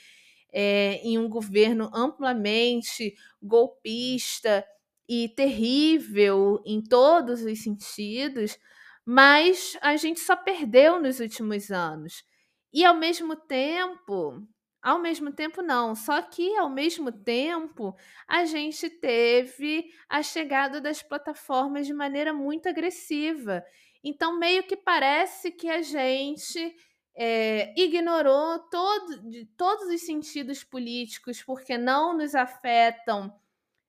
é, 0.52 1.00
em 1.04 1.18
um 1.18 1.28
governo 1.28 1.90
amplamente 1.94 3.14
golpista 3.40 4.64
e 5.08 5.28
terrível 5.28 6.60
em 6.64 6.82
todos 6.82 7.42
os 7.42 7.62
sentidos, 7.62 8.58
mas 9.04 9.76
a 9.80 9.96
gente 9.96 10.20
só 10.20 10.36
perdeu 10.36 11.00
nos 11.00 11.20
últimos 11.20 11.70
anos. 11.70 12.24
E 12.72 12.84
ao 12.84 12.94
mesmo 12.94 13.36
tempo, 13.36 14.42
ao 14.84 14.98
mesmo 15.00 15.32
tempo, 15.32 15.62
não. 15.62 15.94
Só 15.94 16.20
que, 16.20 16.56
ao 16.56 16.68
mesmo 16.68 17.10
tempo, 17.10 17.96
a 18.28 18.44
gente 18.44 18.90
teve 18.90 19.86
a 20.08 20.22
chegada 20.22 20.78
das 20.78 21.02
plataformas 21.02 21.86
de 21.86 21.94
maneira 21.94 22.34
muito 22.34 22.68
agressiva. 22.68 23.64
Então, 24.02 24.38
meio 24.38 24.62
que 24.64 24.76
parece 24.76 25.50
que 25.50 25.68
a 25.68 25.80
gente 25.80 26.76
é, 27.16 27.72
ignorou 27.80 28.58
todo, 28.70 29.30
de 29.30 29.46
todos 29.56 29.88
os 29.88 30.02
sentidos 30.02 30.62
políticos, 30.62 31.42
porque 31.42 31.78
não 31.78 32.14
nos 32.14 32.34
afetam 32.34 33.34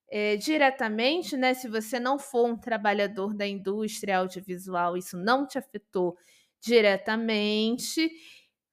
é, 0.09 0.35
diretamente, 0.35 1.35
né? 1.35 1.53
Se 1.53 1.67
você 1.67 1.99
não 1.99 2.17
for 2.19 2.45
um 2.45 2.57
trabalhador 2.57 3.33
da 3.33 3.47
indústria 3.47 4.19
audiovisual, 4.19 4.97
isso 4.97 5.17
não 5.17 5.47
te 5.47 5.57
afetou 5.57 6.17
diretamente 6.61 8.09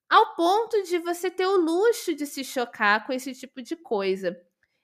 ao 0.08 0.34
ponto 0.34 0.82
de 0.82 0.98
você 0.98 1.30
ter 1.30 1.46
o 1.46 1.56
luxo 1.56 2.14
de 2.14 2.26
se 2.26 2.44
chocar 2.44 3.06
com 3.06 3.12
esse 3.12 3.32
tipo 3.34 3.62
de 3.62 3.74
coisa. 3.76 4.38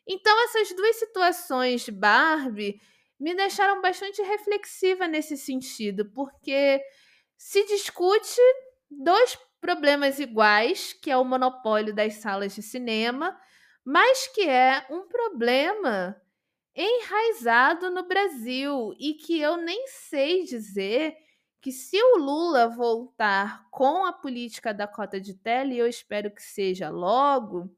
Então, 0.06 0.34
essas 0.44 0.74
duas 0.74 0.96
situações 0.96 1.84
de 1.84 1.92
Barbie 1.92 2.80
me 3.20 3.34
deixaram 3.34 3.82
bastante 3.82 4.22
reflexiva 4.22 5.06
nesse 5.06 5.36
sentido, 5.36 6.10
porque 6.12 6.80
se 7.36 7.64
discute 7.66 8.40
dois 8.90 9.36
problemas 9.60 10.18
iguais, 10.18 10.94
que 10.94 11.10
é 11.10 11.16
o 11.16 11.24
monopólio 11.24 11.94
das 11.94 12.14
salas 12.14 12.54
de 12.54 12.62
cinema, 12.62 13.38
mas 13.84 14.28
que 14.28 14.48
é 14.48 14.86
um 14.90 15.06
problema 15.08 16.16
enraizado 16.78 17.90
no 17.90 18.06
Brasil 18.06 18.94
e 19.00 19.14
que 19.14 19.40
eu 19.40 19.56
nem 19.56 19.88
sei 19.88 20.44
dizer 20.44 21.16
que 21.60 21.72
se 21.72 22.00
o 22.00 22.18
Lula 22.18 22.68
voltar 22.68 23.68
com 23.70 24.06
a 24.06 24.12
política 24.12 24.72
da 24.72 24.86
cota 24.86 25.20
de 25.20 25.34
tela, 25.34 25.74
e 25.74 25.78
eu 25.78 25.88
espero 25.88 26.30
que 26.30 26.40
seja 26.40 26.88
logo, 26.88 27.68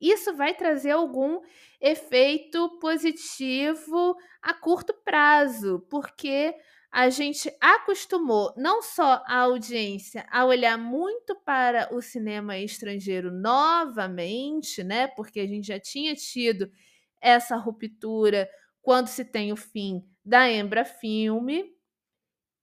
isso 0.00 0.34
vai 0.34 0.54
trazer 0.54 0.92
algum 0.92 1.42
efeito 1.78 2.78
positivo 2.78 4.16
a 4.40 4.54
curto 4.54 4.94
prazo, 5.04 5.84
porque 5.90 6.54
a 6.90 7.10
gente 7.10 7.54
acostumou 7.60 8.54
não 8.56 8.80
só 8.80 9.22
a 9.26 9.40
audiência 9.40 10.26
a 10.30 10.46
olhar 10.46 10.78
muito 10.78 11.36
para 11.44 11.94
o 11.94 12.00
cinema 12.00 12.56
estrangeiro 12.56 13.30
novamente, 13.30 14.82
né? 14.82 15.06
Porque 15.08 15.40
a 15.40 15.46
gente 15.46 15.66
já 15.66 15.78
tinha 15.78 16.14
tido 16.14 16.70
essa 17.20 17.56
ruptura 17.56 18.48
quando 18.82 19.08
se 19.08 19.24
tem 19.24 19.52
o 19.52 19.56
fim 19.56 20.02
da 20.24 20.50
Embra 20.50 20.84
Filme 20.84 21.72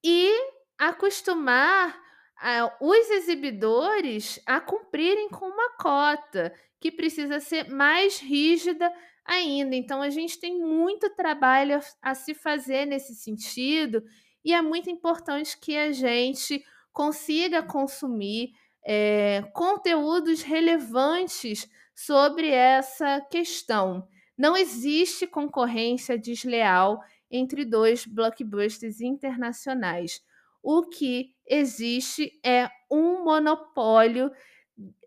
e 0.04 0.32
acostumar 0.78 2.00
a, 2.38 2.78
os 2.82 3.10
exibidores 3.10 4.40
a 4.46 4.60
cumprirem 4.60 5.30
com 5.30 5.46
uma 5.46 5.72
cota 5.78 6.54
que 6.80 6.92
precisa 6.92 7.40
ser 7.40 7.70
mais 7.70 8.20
rígida 8.20 8.92
ainda. 9.26 9.76
Então, 9.76 10.02
a 10.02 10.10
gente 10.10 10.40
tem 10.40 10.60
muito 10.60 11.10
trabalho 11.16 11.78
a, 11.78 12.12
a 12.12 12.16
se 12.16 12.34
fazer 12.34 12.86
nesse 12.86 13.16
sentido 13.16 14.04
e 14.44 14.54
é 14.54 14.62
muito 14.62 14.90
importante 14.90 15.58
que 15.60 15.76
a 15.76 15.92
gente 15.92 16.64
consiga 16.94 17.64
consumir 17.64 18.52
é, 18.86 19.42
conteúdos 19.54 20.44
relevantes 20.44 21.68
sobre 21.96 22.50
essa 22.50 23.20
questão. 23.22 24.08
Não 24.38 24.56
existe 24.56 25.26
concorrência 25.28 26.18
desleal 26.18 27.02
entre 27.30 27.66
dois 27.66 28.06
blockbusters 28.06 29.02
internacionais. 29.02 30.22
O 30.62 30.84
que 30.84 31.36
existe 31.48 32.32
é 32.44 32.70
um 32.92 33.24
monopólio 33.24 34.32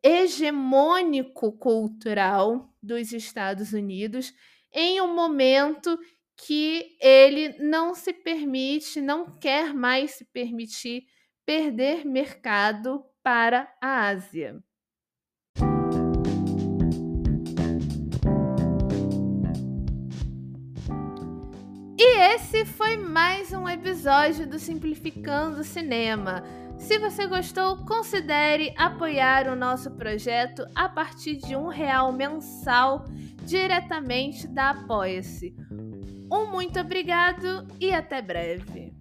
hegemônico 0.03 1.53
cultural 1.53 2.73
dos 2.83 3.13
Estados 3.13 3.73
Unidos 3.73 4.33
em 4.73 5.01
um 5.01 5.15
momento 5.15 5.99
que 6.37 6.97
ele 7.01 7.59
não 7.59 7.95
se 7.95 8.13
permite, 8.13 9.01
não 9.01 9.39
quer 9.39 9.75
mais 9.75 10.13
se 10.13 10.25
permitir 10.27 11.05
perder 11.45 12.05
mercado 12.07 13.05
para 13.23 13.69
a 13.83 14.09
Ásia. 14.09 14.63
Esse 22.35 22.67
foi 22.67 22.99
mais 22.99 23.55
um 23.55 23.67
episódio 23.67 24.47
do 24.47 24.59
Simplificando 24.59 25.65
Cinema. 25.65 26.43
Se 26.77 26.99
você 26.99 27.27
gostou, 27.27 27.79
considere 27.87 28.75
apoiar 28.77 29.49
o 29.49 29.57
nosso 29.57 29.91
projeto 29.93 30.63
a 30.75 30.91
partir 30.91 31.39
de 31.39 31.57
um 31.57 31.69
real 31.69 32.13
mensal 32.13 33.07
diretamente 33.45 34.47
da 34.47 34.71
Apoia-se. 34.71 35.57
Um 36.31 36.51
muito 36.51 36.79
obrigado 36.79 37.67
e 37.81 37.93
até 37.93 38.21
breve. 38.21 38.93